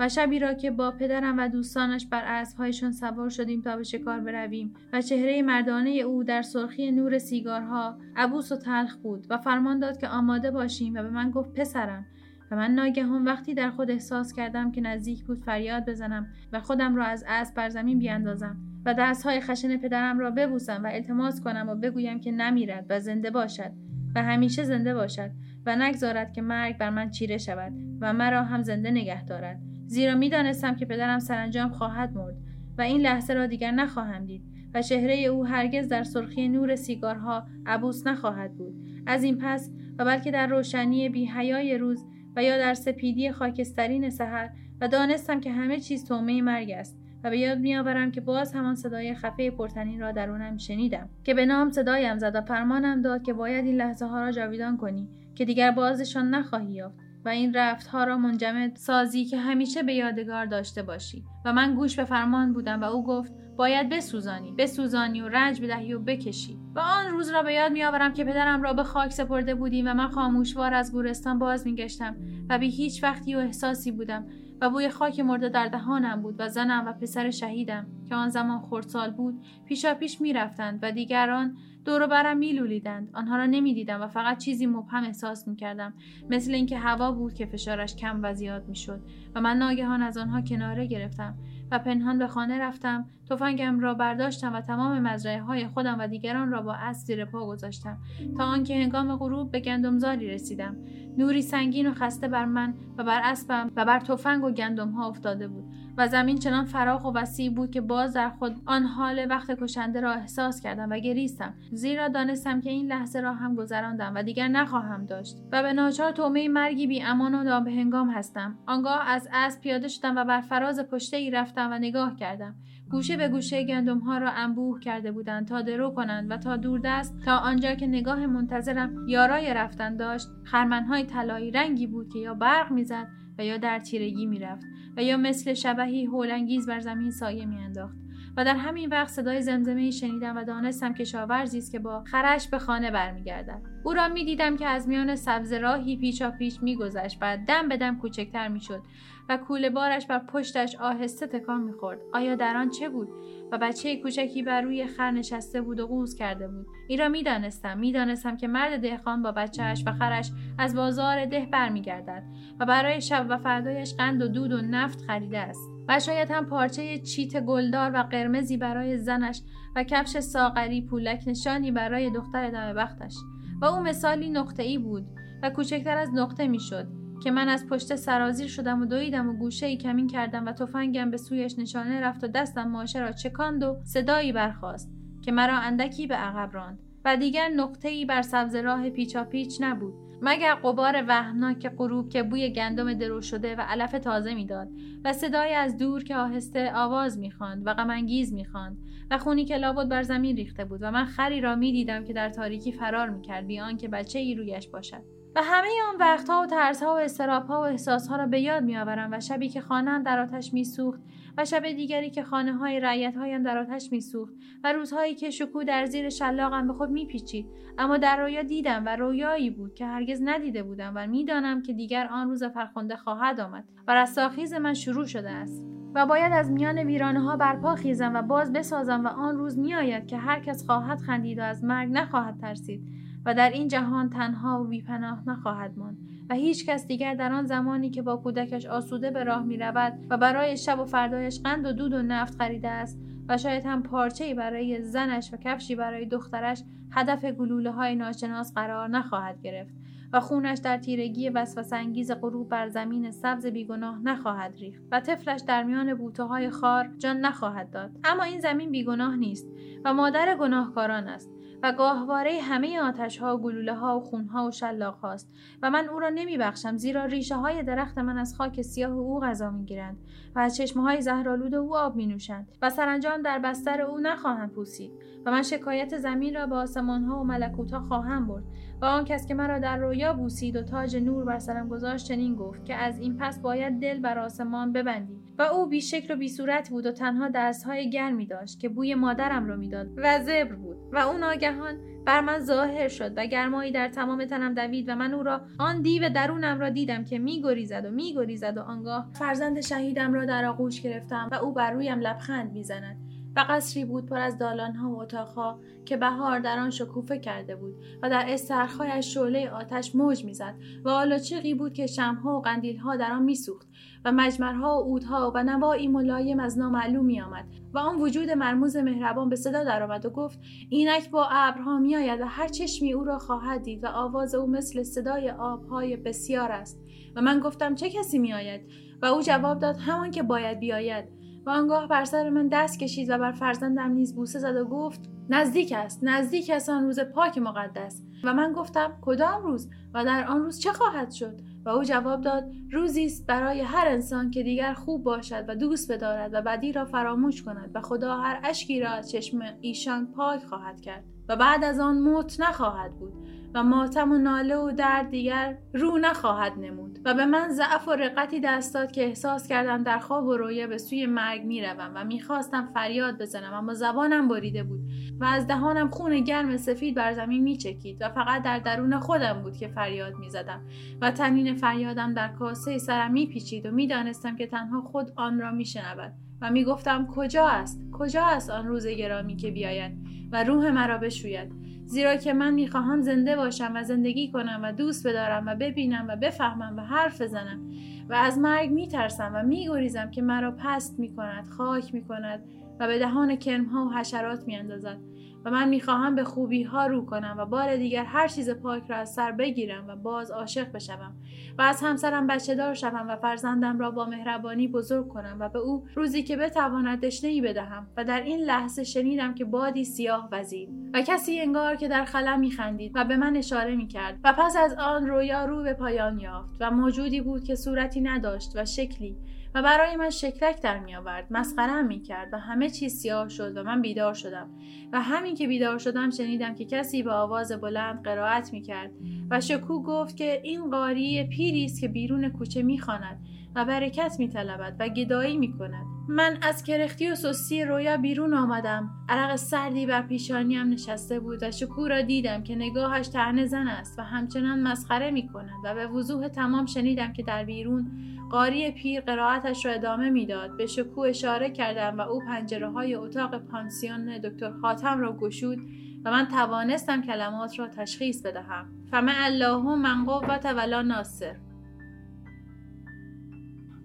و 0.00 0.08
شبی 0.08 0.38
را 0.38 0.54
که 0.54 0.70
با 0.70 0.90
پدرم 0.90 1.38
و 1.38 1.48
دوستانش 1.48 2.06
بر 2.06 2.24
اسبهایشان 2.24 2.92
سوار 2.92 3.28
شدیم 3.28 3.62
تا 3.62 3.76
به 3.76 3.82
شکار 3.82 4.20
برویم 4.20 4.74
و 4.92 5.02
چهره 5.02 5.42
مردانه 5.42 5.90
او 5.90 6.24
در 6.24 6.42
سرخی 6.42 6.90
نور 6.90 7.18
سیگارها 7.18 7.98
عبوس 8.16 8.52
و 8.52 8.56
تلخ 8.56 8.96
بود 8.96 9.26
و 9.30 9.38
فرمان 9.38 9.78
داد 9.78 9.98
که 9.98 10.08
آماده 10.08 10.50
باشیم 10.50 10.94
و 10.94 11.02
به 11.02 11.10
من 11.10 11.30
گفت 11.30 11.52
پسرم 11.52 12.06
و 12.50 12.56
من 12.56 12.70
ناگهان 12.70 13.24
وقتی 13.24 13.54
در 13.54 13.70
خود 13.70 13.90
احساس 13.90 14.32
کردم 14.32 14.72
که 14.72 14.80
نزدیک 14.80 15.24
بود 15.24 15.38
فریاد 15.38 15.88
بزنم 15.88 16.26
و 16.52 16.60
خودم 16.60 16.96
را 16.96 17.04
از 17.04 17.24
اسب 17.28 17.54
بر 17.54 17.68
زمین 17.68 17.98
بیاندازم 17.98 18.56
و 18.84 18.94
دستهای 18.94 19.40
خشن 19.40 19.76
پدرم 19.76 20.18
را 20.18 20.30
ببوسم 20.30 20.84
و 20.84 20.88
التماس 20.92 21.40
کنم 21.40 21.68
و 21.68 21.74
بگویم 21.74 22.20
که 22.20 22.32
نمیرد 22.32 22.86
و 22.88 23.00
زنده 23.00 23.30
باشد 23.30 23.72
و 24.14 24.22
همیشه 24.22 24.64
زنده 24.64 24.94
باشد 24.94 25.30
و 25.66 25.76
نگذارد 25.76 26.32
که 26.32 26.42
مرگ 26.42 26.78
بر 26.78 26.90
من 26.90 27.10
چیره 27.10 27.38
شود 27.38 27.72
و 28.00 28.12
مرا 28.12 28.42
هم 28.42 28.62
زنده 28.62 28.90
نگه 28.90 29.24
دارد. 29.24 29.60
زیرا 29.86 30.14
می‌دانستم 30.14 30.76
که 30.76 30.86
پدرم 30.86 31.18
سرانجام 31.18 31.70
خواهد 31.70 32.14
مرد 32.14 32.34
و 32.78 32.82
این 32.82 33.00
لحظه 33.00 33.34
را 33.34 33.46
دیگر 33.46 33.70
نخواهم 33.70 34.26
دید 34.26 34.42
و 34.74 34.82
چهره 34.82 35.14
او 35.14 35.46
هرگز 35.46 35.88
در 35.88 36.02
سرخی 36.02 36.48
نور 36.48 36.76
سیگارها 36.76 37.46
عبوس 37.66 38.06
نخواهد 38.06 38.54
بود. 38.56 38.74
از 39.06 39.24
این 39.24 39.38
پس 39.38 39.70
و 39.98 40.04
بلکه 40.04 40.30
در 40.30 40.46
روشنی 40.46 41.08
بیحیای 41.08 41.78
روز 41.78 42.06
و 42.36 42.42
یا 42.42 42.58
در 42.58 42.74
سپیدی 42.74 43.32
خاکسترین 43.32 44.10
سحر 44.10 44.50
و 44.80 44.88
دانستم 44.88 45.40
که 45.40 45.52
همه 45.52 45.80
چیز 45.80 46.04
تومه 46.04 46.42
مرگ 46.42 46.70
است 46.70 46.98
و 47.24 47.30
به 47.30 47.38
یاد 47.38 47.58
میآورم 47.58 48.10
که 48.10 48.20
باز 48.20 48.52
همان 48.52 48.74
صدای 48.74 49.14
خفه 49.14 49.50
پرتنین 49.50 50.00
را 50.00 50.12
درونم 50.12 50.56
شنیدم 50.56 51.08
که 51.24 51.34
به 51.34 51.46
نام 51.46 51.70
صدایم 51.70 52.18
زد 52.18 52.36
و 52.36 52.40
فرمانم 52.40 53.02
داد 53.02 53.22
که 53.22 53.32
باید 53.32 53.64
این 53.64 53.76
لحظه 53.76 54.06
ها 54.06 54.20
را 54.20 54.32
جاویدان 54.32 54.76
کنی 54.76 55.08
که 55.34 55.44
دیگر 55.44 55.70
بازشان 55.70 56.34
نخواهی 56.34 56.72
یافت. 56.72 57.07
و 57.28 57.30
این 57.30 57.54
رفتها 57.54 58.04
را 58.04 58.18
منجمد 58.18 58.76
سازی 58.76 59.24
که 59.24 59.38
همیشه 59.38 59.82
به 59.82 59.94
یادگار 59.94 60.46
داشته 60.46 60.82
باشی. 60.82 61.24
و 61.44 61.52
من 61.52 61.74
گوش 61.74 61.96
به 61.96 62.04
فرمان 62.04 62.52
بودم 62.52 62.80
و 62.80 62.84
او 62.84 63.04
گفت 63.06 63.32
باید 63.56 63.88
بسوزانی 63.88 64.52
بسوزانی 64.52 65.20
و 65.20 65.28
رنج 65.28 65.60
بدهی 65.60 65.94
و 65.94 65.98
بکشی. 65.98 66.58
و 66.74 66.80
آن 66.80 67.06
روز 67.10 67.30
را 67.30 67.42
به 67.42 67.54
یاد 67.54 67.72
میآورم 67.72 68.12
که 68.12 68.24
پدرم 68.24 68.62
را 68.62 68.72
به 68.72 68.82
خاک 68.82 69.12
سپرده 69.12 69.54
بودیم 69.54 69.86
و 69.88 69.94
من 69.94 70.08
خاموشوار 70.08 70.74
از 70.74 70.92
گورستان 70.92 71.38
باز 71.38 71.66
میگشتم 71.66 72.16
و 72.48 72.58
بی 72.58 72.70
هیچ 72.70 73.02
وقتی 73.02 73.34
و 73.34 73.38
احساسی 73.38 73.92
بودم 73.92 74.26
و 74.60 74.70
بوی 74.70 74.88
خاک 74.88 75.20
مرده 75.20 75.48
در 75.48 75.68
دهانم 75.68 76.22
بود 76.22 76.34
و 76.38 76.48
زنم 76.48 76.86
و 76.86 76.92
پسر 76.92 77.30
شهیدم 77.30 77.86
که 78.08 78.14
آن 78.14 78.28
زمان 78.28 78.60
خردسال 78.60 79.10
بود 79.10 79.44
پیشا 79.66 79.94
پیش 79.94 80.20
می‌رفتند 80.20 80.78
و 80.82 80.92
دیگران 80.92 81.56
دور 81.88 82.06
برم 82.06 82.36
میلولیدند. 82.36 83.10
آنها 83.12 83.36
را 83.36 83.46
نمی‌دیدم 83.46 84.02
و 84.02 84.06
فقط 84.06 84.38
چیزی 84.38 84.66
مبهم 84.66 85.04
احساس 85.04 85.48
می‌کردم 85.48 85.94
مثل 86.30 86.54
اینکه 86.54 86.78
هوا 86.78 87.12
بود 87.12 87.34
که 87.34 87.46
فشارش 87.46 87.96
کم 87.96 88.20
و 88.22 88.34
زیاد 88.34 88.68
می‌شد 88.68 89.00
و 89.34 89.40
من 89.40 89.56
ناگهان 89.56 90.02
از 90.02 90.18
آنها 90.18 90.40
کناره 90.40 90.86
گرفتم 90.86 91.38
و 91.70 91.78
پنهان 91.78 92.18
به 92.18 92.26
خانه 92.26 92.58
رفتم 92.58 93.06
تفنگم 93.30 93.80
را 93.80 93.94
برداشتم 93.94 94.54
و 94.54 94.60
تمام 94.60 94.98
مزرعه 94.98 95.42
های 95.42 95.66
خودم 95.66 95.96
و 95.98 96.08
دیگران 96.08 96.50
را 96.50 96.62
با 96.62 96.74
اسب 96.74 97.06
زیر 97.06 97.24
پا 97.24 97.46
گذاشتم 97.46 97.98
تا 98.36 98.44
آنکه 98.44 98.74
هنگام 98.74 99.16
غروب 99.16 99.50
به 99.50 99.60
گندمزاری 99.60 100.30
رسیدم. 100.30 100.76
نوری 101.18 101.42
سنگین 101.42 101.86
و 101.86 101.94
خسته 101.94 102.28
بر 102.28 102.44
من 102.44 102.74
و 102.98 103.04
بر 103.04 103.20
اسبم 103.24 103.70
و 103.76 103.84
بر 103.84 104.00
تفنگ 104.00 104.44
و 104.44 104.50
گندم 104.50 104.90
ها 104.90 105.08
افتاده 105.08 105.48
بود. 105.48 105.64
و 105.98 106.08
زمین 106.08 106.38
چنان 106.38 106.64
فراخ 106.64 107.04
و 107.04 107.12
وسیع 107.14 107.50
بود 107.50 107.70
که 107.70 107.80
باز 107.80 108.14
در 108.14 108.30
خود 108.30 108.56
آن 108.66 108.82
حال 108.82 109.26
وقت 109.30 109.62
کشنده 109.62 110.00
را 110.00 110.12
احساس 110.12 110.60
کردم 110.60 110.90
و 110.90 110.98
گریستم. 110.98 111.54
زیرا 111.72 112.08
دانستم 112.08 112.60
که 112.60 112.70
این 112.70 112.86
لحظه 112.86 113.20
را 113.20 113.34
هم 113.34 113.54
گذراندم 113.54 114.12
و 114.14 114.22
دیگر 114.22 114.48
نخواهم 114.48 115.06
داشت 115.06 115.36
و 115.52 115.62
به 115.62 115.72
ناچار 115.72 116.12
تومه 116.12 116.48
مرگی 116.48 116.86
بی 116.86 117.02
امان 117.02 117.34
و 117.34 117.42
نابهنگام 117.42 118.10
هستم. 118.10 118.58
آنگاه 118.66 119.08
از 119.08 119.28
اسب 119.32 119.60
پیاده 119.60 119.88
شدم 119.88 120.16
و 120.16 120.24
بر 120.24 120.40
فراز 120.40 120.80
پشته 120.80 121.16
ای 121.16 121.30
رفتم 121.30 121.70
و 121.72 121.78
نگاه 121.78 122.16
کردم. 122.16 122.54
گوشه 122.90 123.16
به 123.16 123.28
گوشه 123.28 123.64
گندم 123.64 123.98
ها 123.98 124.18
را 124.18 124.30
انبوه 124.30 124.80
کرده 124.80 125.12
بودند 125.12 125.48
تا 125.48 125.62
درو 125.62 125.90
کنند 125.90 126.30
و 126.30 126.36
تا 126.36 126.56
دوردست 126.56 127.20
تا 127.24 127.36
آنجا 127.36 127.74
که 127.74 127.86
نگاه 127.86 128.26
منتظرم 128.26 129.08
یارای 129.08 129.54
رفتن 129.54 129.96
داشت 129.96 130.28
خرمنهای 130.44 131.04
طلایی 131.04 131.50
رنگی 131.50 131.86
بود 131.86 132.12
که 132.12 132.18
یا 132.18 132.34
برق 132.34 132.70
می‌زد 132.70 133.06
و 133.38 133.44
یا 133.44 133.56
در 133.56 133.78
تیرگی 133.78 134.26
می‌رفت 134.26 134.66
و 134.96 135.02
یا 135.02 135.16
مثل 135.16 135.54
شبهی 135.54 136.04
هولانگیز 136.04 136.66
بر 136.66 136.80
زمین 136.80 137.10
سایه 137.10 137.46
میانداخت. 137.46 138.07
و 138.36 138.44
در 138.44 138.56
همین 138.56 138.88
وقت 138.88 139.08
صدای 139.08 139.42
زمزمه 139.42 139.90
شنیدم 139.90 140.36
و 140.36 140.44
دانستم 140.44 140.94
که 140.94 141.04
شاورزی 141.04 141.58
است 141.58 141.72
که 141.72 141.78
با 141.78 142.04
خرش 142.04 142.48
به 142.48 142.58
خانه 142.58 142.90
برمیگردد. 142.90 143.62
او 143.84 143.94
را 143.94 144.08
می‌دیدم 144.08 144.56
که 144.56 144.66
از 144.66 144.88
میان 144.88 145.16
سبز 145.16 145.52
راهی 145.52 145.96
پیچا 145.96 146.30
پیش 146.30 146.62
میگذشت 146.62 147.18
و 147.20 147.38
دم 147.48 147.68
به 147.68 147.76
دم 147.76 147.98
کوچکتر 147.98 148.48
می‌شد 148.48 148.82
و 149.28 149.36
کوله 149.36 149.70
بارش 149.70 150.06
بر 150.06 150.18
پشتش 150.18 150.76
آهسته 150.76 151.26
تکان 151.26 151.60
می‌خورد. 151.60 151.98
آیا 152.12 152.34
در 152.34 152.56
آن 152.56 152.70
چه 152.70 152.88
بود؟ 152.88 153.08
و 153.52 153.58
بچه 153.58 153.96
کوچکی 153.96 154.42
بر 154.42 154.60
روی 154.60 154.86
خر 154.86 155.10
نشسته 155.10 155.60
بود 155.60 155.80
و 155.80 155.86
قوز 155.86 156.14
کرده 156.14 156.48
بود. 156.48 156.66
این 156.88 156.98
را 156.98 157.08
می‌دانستم. 157.08 157.78
می‌دانستم 157.78 158.36
که 158.36 158.48
مرد 158.48 158.80
دهقان 158.80 159.22
با 159.22 159.32
بچهش 159.32 159.84
و 159.86 159.92
خرش 159.92 160.30
از 160.58 160.76
بازار 160.76 161.24
ده 161.24 161.48
برمیگردد 161.52 162.22
و 162.60 162.66
برای 162.66 163.00
شب 163.00 163.26
و 163.28 163.38
فردایش 163.38 163.94
قند 163.94 164.22
و 164.22 164.28
دود 164.28 164.52
و 164.52 164.60
نفت 164.62 165.00
خریده 165.00 165.38
است. 165.38 165.77
و 165.88 166.00
شاید 166.00 166.30
هم 166.30 166.46
پارچه 166.46 166.98
چیت 166.98 167.40
گلدار 167.40 167.90
و 167.94 168.02
قرمزی 168.02 168.56
برای 168.56 168.98
زنش 168.98 169.42
و 169.76 169.84
کفش 169.84 170.18
ساغری 170.18 170.82
پولک 170.82 171.24
نشانی 171.26 171.70
برای 171.70 172.10
دختر 172.10 172.50
دم 172.50 172.72
بختش. 172.72 173.14
و 173.60 173.64
او 173.64 173.80
مثال 173.80 174.30
نقطه 174.30 174.62
ای 174.62 174.78
بود 174.78 175.06
و 175.42 175.50
کوچکتر 175.50 175.96
از 175.96 176.08
نقطه 176.14 176.48
می‌شد 176.48 176.88
که 177.22 177.30
من 177.30 177.48
از 177.48 177.66
پشت 177.66 177.96
سرازیر 177.96 178.48
شدم 178.48 178.82
و 178.82 178.86
دویدم 178.86 179.28
و 179.28 179.32
گوشه 179.32 179.66
ای 179.66 179.76
کمین 179.76 180.06
کردم 180.06 180.46
و 180.46 180.52
تفنگم 180.52 181.10
به 181.10 181.16
سویش 181.16 181.58
نشانه 181.58 182.00
رفت 182.00 182.24
و 182.24 182.26
دستم 182.26 182.68
ماشه 182.68 183.00
را 183.00 183.12
چکاند 183.12 183.62
و 183.62 183.76
صدایی 183.84 184.32
برخاست 184.32 184.92
که 185.22 185.32
مرا 185.32 185.58
اندکی 185.58 186.06
به 186.06 186.14
عقب 186.14 186.54
راند. 186.54 186.78
و 187.04 187.16
دیگر 187.16 187.48
نقطه 187.48 187.88
ای 187.88 188.04
بر 188.04 188.22
سبز 188.22 188.54
راه 188.54 188.90
پیچا 188.90 189.24
پیچ 189.24 189.58
نبود. 189.60 190.07
مگر 190.22 190.54
قبار 190.54 191.04
وهمناک 191.08 191.68
غروب 191.76 192.08
که 192.08 192.22
بوی 192.22 192.50
گندم 192.50 192.94
درو 192.94 193.20
شده 193.20 193.56
و 193.56 193.60
علف 193.60 193.92
تازه 193.92 194.34
می‌داد 194.34 194.68
و 195.04 195.12
صدای 195.12 195.54
از 195.54 195.76
دور 195.76 196.04
که 196.04 196.16
آهسته 196.16 196.72
آواز 196.74 197.18
می‌خواند 197.18 197.66
و 197.66 197.74
غمانگیز 197.74 198.32
می‌خواند 198.32 198.78
و 199.10 199.18
خونی 199.18 199.44
که 199.44 199.56
لابد 199.56 199.88
بر 199.88 200.02
زمین 200.02 200.36
ریخته 200.36 200.64
بود 200.64 200.80
و 200.82 200.90
من 200.90 201.04
خری 201.04 201.40
را 201.40 201.54
می‌دیدم 201.54 202.04
که 202.04 202.12
در 202.12 202.30
تاریکی 202.30 202.72
فرار 202.72 203.08
می‌کرد 203.10 203.46
بی 203.46 203.60
آنکه 203.60 203.88
بچه 203.88 204.18
ای 204.18 204.34
رویش 204.34 204.68
باشد. 204.68 205.02
و 205.36 205.42
همه 205.42 205.68
آن 205.88 205.96
وقتها 206.00 206.42
و 206.42 206.46
ترسها 206.46 206.94
و 206.94 206.98
استرابها 206.98 207.60
و 207.60 207.64
احساسها 207.64 208.16
را 208.16 208.26
به 208.26 208.40
یاد 208.40 208.62
میآورم 208.62 209.12
و 209.12 209.20
شبی 209.20 209.48
که 209.48 209.60
خانه 209.60 210.02
در 210.02 210.18
آتش 210.18 210.52
میسوخت 210.52 211.00
و 211.38 211.44
شب 211.44 211.72
دیگری 211.72 212.10
که 212.10 212.22
خانه 212.22 212.52
های 212.52 212.80
رعیت 212.80 213.16
هایم 213.16 213.42
در 213.42 213.58
آتش 213.58 213.92
میسوخت 213.92 214.34
و 214.64 214.72
روزهایی 214.72 215.14
که 215.14 215.30
شکو 215.30 215.64
در 215.64 215.86
زیر 215.86 216.08
شلاقم 216.08 216.66
به 216.66 216.72
خود 216.72 216.90
میپیچید. 216.90 217.46
اما 217.78 217.96
در 217.96 218.22
رویا 218.22 218.42
دیدم 218.42 218.82
و 218.86 218.96
رویایی 218.96 219.50
بود 219.50 219.74
که 219.74 219.86
هرگز 219.86 220.22
ندیده 220.24 220.62
بودم 220.62 220.92
و 220.96 221.06
می‌دانم 221.06 221.62
که 221.62 221.72
دیگر 221.72 222.06
آن 222.06 222.28
روز 222.28 222.44
فرخنده 222.44 222.96
خواهد 222.96 223.40
آمد 223.40 223.64
و 223.88 223.94
رستاخیز 223.94 224.54
من 224.54 224.74
شروع 224.74 225.06
شده 225.06 225.30
است. 225.30 225.64
و 225.94 226.06
باید 226.06 226.32
از 226.32 226.50
میان 226.50 226.78
ویرانه 226.78 227.20
ها 227.20 227.36
برپا 227.36 227.74
خیزم 227.74 228.12
و 228.14 228.22
باز 228.22 228.52
بسازم 228.52 229.04
و 229.04 229.08
آن 229.08 229.36
روز 229.36 229.58
میآید 229.58 230.06
که 230.06 230.16
هر 230.16 230.40
کس 230.40 230.66
خواهد 230.66 231.00
خندید 231.00 231.38
و 231.38 231.42
از 231.42 231.64
مرگ 231.64 231.88
نخواهد 231.92 232.40
ترسید 232.40 232.82
و 233.26 233.34
در 233.34 233.50
این 233.50 233.68
جهان 233.68 234.10
تنها 234.10 234.62
و 234.62 234.66
بیپناه 234.66 235.28
نخواهد 235.28 235.78
ماند. 235.78 235.98
و 236.30 236.34
هیچ 236.34 236.66
کس 236.66 236.86
دیگر 236.86 237.14
در 237.14 237.32
آن 237.32 237.46
زمانی 237.46 237.90
که 237.90 238.02
با 238.02 238.16
کودکش 238.16 238.66
آسوده 238.66 239.10
به 239.10 239.24
راه 239.24 239.42
می 239.42 239.56
رود 239.56 239.92
و 240.10 240.16
برای 240.16 240.56
شب 240.56 240.80
و 240.80 240.84
فردایش 240.84 241.40
قند 241.40 241.66
و 241.66 241.72
دود 241.72 241.92
و 241.92 242.02
نفت 242.02 242.38
خریده 242.38 242.68
است 242.68 242.98
و 243.28 243.38
شاید 243.38 243.66
هم 243.66 243.82
پارچه 243.82 244.34
برای 244.34 244.82
زنش 244.82 245.34
و 245.34 245.36
کفشی 245.36 245.74
برای 245.74 246.06
دخترش 246.06 246.62
هدف 246.90 247.24
گلوله 247.24 247.70
های 247.70 247.94
ناشناس 247.94 248.54
قرار 248.54 248.88
نخواهد 248.88 249.42
گرفت 249.42 249.74
و 250.12 250.20
خونش 250.20 250.58
در 250.58 250.78
تیرگی 250.78 251.28
وسوسه 251.28 251.76
انگیز 251.76 252.12
غروب 252.12 252.48
بر 252.48 252.68
زمین 252.68 253.10
سبز 253.10 253.46
بیگناه 253.46 253.98
نخواهد 254.02 254.56
ریخت 254.56 254.82
و 254.92 255.00
طفلش 255.00 255.40
در 255.40 255.62
میان 255.62 255.94
بوته 255.94 256.22
های 256.22 256.50
خار 256.50 256.90
جان 256.98 257.20
نخواهد 257.20 257.70
داد. 257.70 257.90
اما 258.04 258.22
این 258.22 258.40
زمین 258.40 258.70
بیگناه 258.70 259.16
نیست 259.16 259.48
و 259.84 259.94
مادر 259.94 260.36
گناهکاران 260.36 261.08
است. 261.08 261.30
و 261.62 261.72
گاهواره 261.72 262.40
همه 262.42 262.80
آتش 262.80 263.18
ها 263.18 263.36
گلوله 263.36 263.74
ها 263.74 263.98
و 263.98 264.00
خون 264.00 264.26
ها 264.26 264.46
و 264.46 264.50
شلاق 264.50 264.94
هاست 264.94 265.30
و 265.62 265.70
من 265.70 265.88
او 265.88 265.98
را 265.98 266.08
نمی 266.08 266.38
بخشم 266.38 266.76
زیرا 266.76 267.04
ریشه 267.04 267.36
های 267.36 267.62
درخت 267.62 267.98
من 267.98 268.18
از 268.18 268.34
خاک 268.34 268.62
سیاه 268.62 268.92
او 268.92 269.20
غذا 269.20 269.50
می 269.50 269.64
گیرند 269.64 269.98
و 270.36 270.38
از 270.38 270.56
چشمه 270.56 270.82
های 270.82 271.00
زهرالود 271.00 271.54
او 271.54 271.76
آب 271.76 271.96
می 271.96 272.06
نوشند 272.06 272.48
و 272.62 272.70
سرانجام 272.70 273.22
در 273.22 273.38
بستر 273.38 273.80
او 273.80 273.98
نخواهم 273.98 274.50
پوسید 274.50 274.90
و 275.26 275.30
من 275.30 275.42
شکایت 275.42 275.98
زمین 275.98 276.34
را 276.34 276.46
به 276.46 276.54
آسمان 276.56 277.04
ها 277.04 277.20
و 277.20 277.24
ملکوت 277.24 277.72
ها 277.72 277.80
خواهم 277.80 278.26
برد 278.26 278.44
و 278.82 278.84
آن 278.84 279.04
کس 279.04 279.26
که 279.26 279.34
مرا 279.34 279.58
در 279.58 279.76
رویا 279.76 280.12
بوسید 280.12 280.56
و 280.56 280.62
تاج 280.62 280.96
نور 280.96 281.24
بر 281.24 281.38
سرم 281.38 281.68
گذاشت 281.68 282.06
چنین 282.06 282.34
گفت 282.34 282.64
که 282.64 282.74
از 282.74 282.98
این 282.98 283.16
پس 283.16 283.38
باید 283.38 283.80
دل 283.80 284.00
بر 284.00 284.18
آسمان 284.18 284.72
ببندی 284.72 285.27
و 285.38 285.42
او 285.42 285.66
بی 285.66 285.80
شکل 285.80 286.14
و 286.14 286.16
بی 286.16 286.28
صورت 286.28 286.70
بود 286.70 286.86
و 286.86 286.92
تنها 286.92 287.28
دستهای 287.28 287.90
گرمی 287.90 288.26
داشت 288.26 288.60
که 288.60 288.68
بوی 288.68 288.94
مادرم 288.94 289.46
را 289.46 289.56
می‌داد 289.56 289.88
و 289.96 290.18
زبر 290.20 290.54
بود 290.54 290.76
و 290.92 290.98
او 290.98 291.18
ناگهان 291.18 291.78
بر 292.06 292.20
من 292.20 292.38
ظاهر 292.38 292.88
شد 292.88 293.12
و 293.16 293.26
گرمایی 293.26 293.72
در 293.72 293.88
تمام 293.88 294.24
تنم 294.24 294.54
دوید 294.54 294.88
و 294.88 294.94
من 294.94 295.14
او 295.14 295.22
را 295.22 295.40
آن 295.58 295.82
دیو 295.82 296.08
درونم 296.08 296.60
را 296.60 296.68
دیدم 296.68 297.04
که 297.04 297.18
میگریزد 297.18 297.84
و 297.84 297.90
میگریزد 297.90 298.56
و 298.56 298.60
آنگاه 298.60 299.10
فرزند 299.12 299.60
شهیدم 299.60 300.14
را 300.14 300.24
در 300.24 300.44
آغوش 300.44 300.80
گرفتم 300.80 301.28
و 301.32 301.34
او 301.34 301.52
بر 301.52 301.70
رویم 301.70 302.00
لبخند 302.00 302.52
می‌زند. 302.52 303.07
و 303.36 303.44
قصری 303.48 303.84
بود 303.84 304.06
پر 304.06 304.18
از 304.18 304.38
دالانها 304.38 304.90
و 304.90 305.00
اتاقها 305.00 305.60
که 305.84 305.96
بهار 305.96 306.38
در 306.38 306.58
آن 306.58 306.70
شکوفه 306.70 307.18
کرده 307.18 307.56
بود 307.56 307.74
و 308.02 308.10
در 308.10 308.24
استرخایش 308.28 309.14
شعله 309.14 309.50
آتش 309.50 309.94
موج 309.94 310.24
می‌زد 310.24 310.54
و 310.84 310.88
آلاچقی 310.88 311.54
بود 311.54 311.72
که 311.72 311.86
شمها 311.86 312.38
و 312.38 312.40
قندیلها 312.40 312.96
در 312.96 313.12
آن 313.12 313.22
میسوخت 313.22 313.68
و 314.04 314.12
مجمرها 314.12 314.78
و 314.78 314.84
اودها 314.84 315.32
و 315.34 315.44
نوایی 315.44 315.88
ملایم 315.88 316.40
از 316.40 316.58
نامعلوم 316.58 317.04
میآمد 317.04 317.44
و 317.74 317.78
آن 317.78 318.00
وجود 318.00 318.30
مرموز 318.30 318.76
مهربان 318.76 319.28
به 319.28 319.36
صدا 319.36 319.64
درآمد 319.64 320.06
و 320.06 320.10
گفت 320.10 320.40
اینک 320.70 321.10
با 321.10 321.28
ابرها 321.30 321.78
میآید 321.78 322.20
و 322.20 322.24
هر 322.24 322.48
چشمی 322.48 322.92
او 322.92 323.04
را 323.04 323.18
خواهد 323.18 323.62
دید 323.62 323.84
و 323.84 323.86
آواز 323.86 324.34
او 324.34 324.46
مثل 324.46 324.82
صدای 324.82 325.30
آبهای 325.30 325.96
بسیار 325.96 326.52
است 326.52 326.80
و 327.16 327.20
من 327.20 327.40
گفتم 327.40 327.74
چه 327.74 327.90
کسی 327.90 328.18
میآید؟ 328.18 328.60
و 329.02 329.06
او 329.06 329.22
جواب 329.22 329.58
داد 329.58 329.76
همان 329.76 330.10
که 330.10 330.22
باید 330.22 330.60
بیاید. 330.60 331.17
و 331.48 331.50
آنگاه 331.50 331.88
بر 331.88 332.04
سر 332.04 332.30
من 332.30 332.48
دست 332.48 332.78
کشید 332.78 333.10
و 333.10 333.18
بر 333.18 333.32
فرزندم 333.32 333.92
نیز 333.92 334.14
بوسه 334.14 334.38
زد 334.38 334.56
و 334.56 334.64
گفت 334.64 335.00
نزدیک 335.30 335.72
است 335.76 336.00
نزدیک 336.02 336.50
است 336.50 336.68
آن 336.68 336.84
روز 336.84 337.00
پاک 337.00 337.38
مقدس. 337.38 338.02
و 338.24 338.34
من 338.34 338.52
گفتم 338.52 338.98
کدام 339.02 339.42
روز؟ 339.42 339.70
و 339.94 340.04
در 340.04 340.24
آن 340.24 340.42
روز 340.42 340.60
چه 340.60 340.72
خواهد 340.72 341.10
شد؟ 341.10 341.40
و 341.64 341.68
او 341.68 341.84
جواب 341.84 342.20
داد 342.20 342.44
روزی 342.72 343.04
است 343.04 343.26
برای 343.26 343.60
هر 343.60 343.88
انسان 343.88 344.30
که 344.30 344.42
دیگر 344.42 344.74
خوب 344.74 345.04
باشد 345.04 345.44
و 345.48 345.54
دوست 345.54 345.92
بدارد 345.92 346.34
و 346.34 346.42
بدی 346.42 346.72
را 346.72 346.84
فراموش 346.84 347.42
کند 347.42 347.70
و 347.74 347.80
خدا 347.80 348.16
هر 348.16 348.40
اشکی 348.44 348.80
را 348.80 348.90
از 348.90 349.10
چشم 349.10 349.38
ایشان 349.60 350.12
پاک 350.12 350.44
خواهد 350.44 350.80
کرد 350.80 351.04
و 351.28 351.36
بعد 351.36 351.64
از 351.64 351.80
آن 351.80 351.98
موت 351.98 352.40
نخواهد 352.40 352.92
بود. 352.98 353.12
و 353.58 353.62
ماتم 353.62 354.12
و 354.12 354.18
ناله 354.18 354.56
و 354.56 354.70
درد 354.70 355.10
دیگر 355.10 355.58
رو 355.74 355.98
نخواهد 355.98 356.52
نمود 356.58 356.98
و 357.04 357.14
به 357.14 357.26
من 357.26 357.48
ضعف 357.48 357.88
و 357.88 357.92
رقتی 357.92 358.40
دست 358.40 358.74
داد 358.74 358.92
که 358.92 359.04
احساس 359.04 359.48
کردم 359.48 359.82
در 359.82 359.98
خواب 359.98 360.26
و 360.26 360.36
رویا 360.36 360.66
به 360.66 360.78
سوی 360.78 361.06
مرگ 361.06 361.44
می‌روم 361.44 361.92
و 361.94 362.04
می‌خواستم 362.04 362.68
فریاد 362.74 363.18
بزنم 363.18 363.54
اما 363.54 363.74
زبانم 363.74 364.28
بریده 364.28 364.62
بود 364.62 364.80
و 365.20 365.24
از 365.24 365.46
دهانم 365.46 365.90
خون 365.90 366.20
گرم 366.20 366.56
سفید 366.56 366.94
بر 366.94 367.12
زمین 367.12 367.42
میچکید 367.42 367.98
و 368.00 368.08
فقط 368.08 368.42
در 368.42 368.58
درون 368.58 368.98
خودم 368.98 369.42
بود 369.42 369.56
که 369.56 369.68
فریاد 369.68 370.14
می‌زدم 370.18 370.60
و 371.00 371.10
تنین 371.10 371.54
فریادم 371.54 372.14
در 372.14 372.28
کاسه 372.28 372.78
سرم 372.78 373.12
میپیچید 373.12 373.66
و 373.66 373.70
می‌دانستم 373.70 374.36
که 374.36 374.46
تنها 374.46 374.80
خود 374.80 375.12
آن 375.16 375.40
را 375.40 375.50
میشنود 375.50 376.12
و 376.40 376.50
می‌گفتم 376.50 377.06
کجا 377.06 377.48
است؟ 377.48 377.82
کجا 377.92 378.24
است 378.24 378.50
آن 378.50 378.66
روز 378.66 378.86
گرامی 378.86 379.36
که 379.36 379.50
بیاید 379.50 379.92
و 380.32 380.44
روح 380.44 380.70
مرا 380.70 380.98
بشوید؟ 380.98 381.77
زیرا 381.88 382.16
که 382.16 382.32
من 382.32 382.54
می‌خواهم 382.54 383.00
زنده 383.00 383.36
باشم 383.36 383.72
و 383.74 383.82
زندگی 383.82 384.30
کنم 384.30 384.60
و 384.62 384.72
دوست 384.72 385.06
بدارم 385.06 385.46
و 385.46 385.54
ببینم 385.54 386.06
و 386.08 386.16
بفهمم 386.16 386.76
و 386.76 386.80
حرف 386.80 387.22
بزنم 387.22 387.70
و 388.08 388.14
از 388.14 388.38
مرگ 388.38 388.70
میترسم 388.70 389.32
و 389.34 389.42
میگریزم 389.42 390.10
که 390.10 390.22
مرا 390.22 390.50
پست 390.50 390.98
می‌کند 390.98 391.48
خاک 391.48 391.94
می‌کند 391.94 392.44
و 392.80 392.86
به 392.86 392.98
دهان 392.98 393.36
کرمها 393.36 393.84
و 393.84 393.92
حشرات 393.92 394.46
میاندازد. 394.46 394.98
و 395.44 395.50
من 395.50 395.68
می‌خواهم 395.68 396.14
به 396.14 396.24
خوبی 396.24 396.62
ها 396.62 396.86
رو 396.86 397.06
کنم 397.06 397.34
و 397.38 397.46
بار 397.46 397.76
دیگر 397.76 398.04
هر 398.04 398.28
چیز 398.28 398.50
پاک 398.50 398.82
را 398.88 398.96
از 398.96 399.14
سر 399.14 399.32
بگیرم 399.32 399.88
و 399.88 399.96
باز 399.96 400.30
عاشق 400.30 400.72
بشوم 400.72 401.16
و 401.58 401.62
از 401.62 401.80
همسرم 401.82 402.26
بچه 402.26 402.54
دار 402.54 402.74
شوم 402.74 403.06
و 403.08 403.16
فرزندم 403.16 403.78
را 403.78 403.90
با 403.90 404.04
مهربانی 404.04 404.68
بزرگ 404.68 405.08
کنم 405.08 405.36
و 405.40 405.48
به 405.48 405.58
او 405.58 405.84
روزی 405.94 406.22
که 406.22 406.36
بتواند 406.36 407.04
ای 407.22 407.40
بدهم 407.40 407.86
و 407.96 408.04
در 408.04 408.22
این 408.22 408.40
لحظه 408.40 408.84
شنیدم 408.84 409.34
که 409.34 409.44
بادی 409.44 409.84
سیاه 409.84 410.28
وزید 410.32 410.68
و 410.94 411.02
کسی 411.02 411.40
انگار 411.40 411.76
که 411.76 411.88
در 411.88 412.04
خلا 412.04 412.36
میخندید 412.36 412.92
و 412.94 413.04
به 413.04 413.16
من 413.16 413.36
اشاره 413.36 413.76
می‌کرد 413.76 414.18
و 414.24 414.34
پس 414.38 414.56
از 414.56 414.74
آن 414.74 415.06
رویا 415.06 415.44
رو 415.44 415.62
به 415.62 415.74
پایان 415.74 416.18
یافت 416.18 416.56
و 416.60 416.70
موجودی 416.70 417.20
بود 417.20 417.44
که 417.44 417.54
صورتی 417.54 418.00
نداشت 418.00 418.52
و 418.56 418.64
شکلی 418.64 419.16
و 419.54 419.62
برای 419.62 419.96
من 419.96 420.10
شکلک 420.10 420.62
در 420.62 420.78
می 420.78 420.96
آورد 420.96 421.26
مسخرم 421.30 421.86
می 421.86 422.00
کرد 422.00 422.28
و 422.32 422.38
همه 422.38 422.70
چیز 422.70 422.94
سیاه 422.94 423.28
شد 423.28 423.56
و 423.56 423.62
من 423.62 423.82
بیدار 423.82 424.14
شدم. 424.14 424.50
و 424.92 425.00
همین 425.00 425.34
که 425.34 425.46
بیدار 425.46 425.78
شدم 425.78 426.10
شنیدم 426.10 426.54
که 426.54 426.64
کسی 426.64 427.02
به 427.02 427.12
آواز 427.12 427.52
بلند 427.52 428.02
قرائت 428.02 428.52
می 428.52 428.62
کرد 428.62 428.90
و 429.30 429.40
شکو 429.40 429.82
گفت 429.82 430.16
که 430.16 430.40
این 430.44 430.70
قاری 430.70 431.24
پیری 431.24 431.64
است 431.64 431.80
که 431.80 431.88
بیرون 431.88 432.28
کوچه 432.28 432.62
می 432.62 432.78
خاند 432.78 433.18
برکت 433.64 434.16
می 434.18 434.28
طلبد 434.28 434.76
و 434.78 434.88
گدایی 434.88 435.36
می 435.36 435.58
کند 435.58 435.86
من 436.08 436.38
از 436.42 436.62
کرختی 436.62 437.10
و 437.10 437.14
سستی 437.14 437.64
رویا 437.64 437.96
بیرون 437.96 438.34
آمدم. 438.34 438.90
عرق 439.08 439.36
سردی 439.36 439.86
بر 439.86 440.02
پیشانیم 440.02 440.68
نشسته 440.68 441.20
بود 441.20 441.42
و 441.42 441.50
شکو 441.50 441.88
را 441.88 442.02
دیدم 442.02 442.42
که 442.42 442.56
نگاهش 442.56 443.08
تنه 443.08 443.46
زن 443.46 443.68
است 443.68 443.98
و 443.98 444.02
همچنان 444.02 444.62
مسخره 444.62 445.10
می 445.10 445.28
کند 445.28 445.50
و 445.64 445.74
به 445.74 445.86
وضوح 445.86 446.28
تمام 446.28 446.66
شنیدم 446.66 447.12
که 447.12 447.22
در 447.22 447.44
بیرون 447.44 447.90
قاری 448.30 448.70
پیر 448.70 449.00
قرائتش 449.00 449.66
را 449.66 449.72
ادامه 449.72 450.10
می‌داد. 450.10 450.56
به 450.56 450.66
شکو 450.66 451.00
اشاره 451.00 451.50
کردم 451.50 451.98
و 451.98 452.00
او 452.00 452.20
پنجره 452.20 452.70
های 452.70 452.94
اتاق 452.94 453.38
پانسیون 453.38 454.18
دکتر 454.18 454.52
خاتم 454.52 455.00
را 455.00 455.16
گشود 455.16 455.58
و 456.04 456.10
من 456.10 456.28
توانستم 456.28 457.02
کلمات 457.02 457.58
را 457.58 457.68
تشخیص 457.68 458.26
بدهم. 458.26 458.68
فما 458.90 459.24
له 459.24 459.76
من 459.76 460.04
قوة 460.04 460.46
ولا 460.46 460.82
ناصر. 460.82 461.47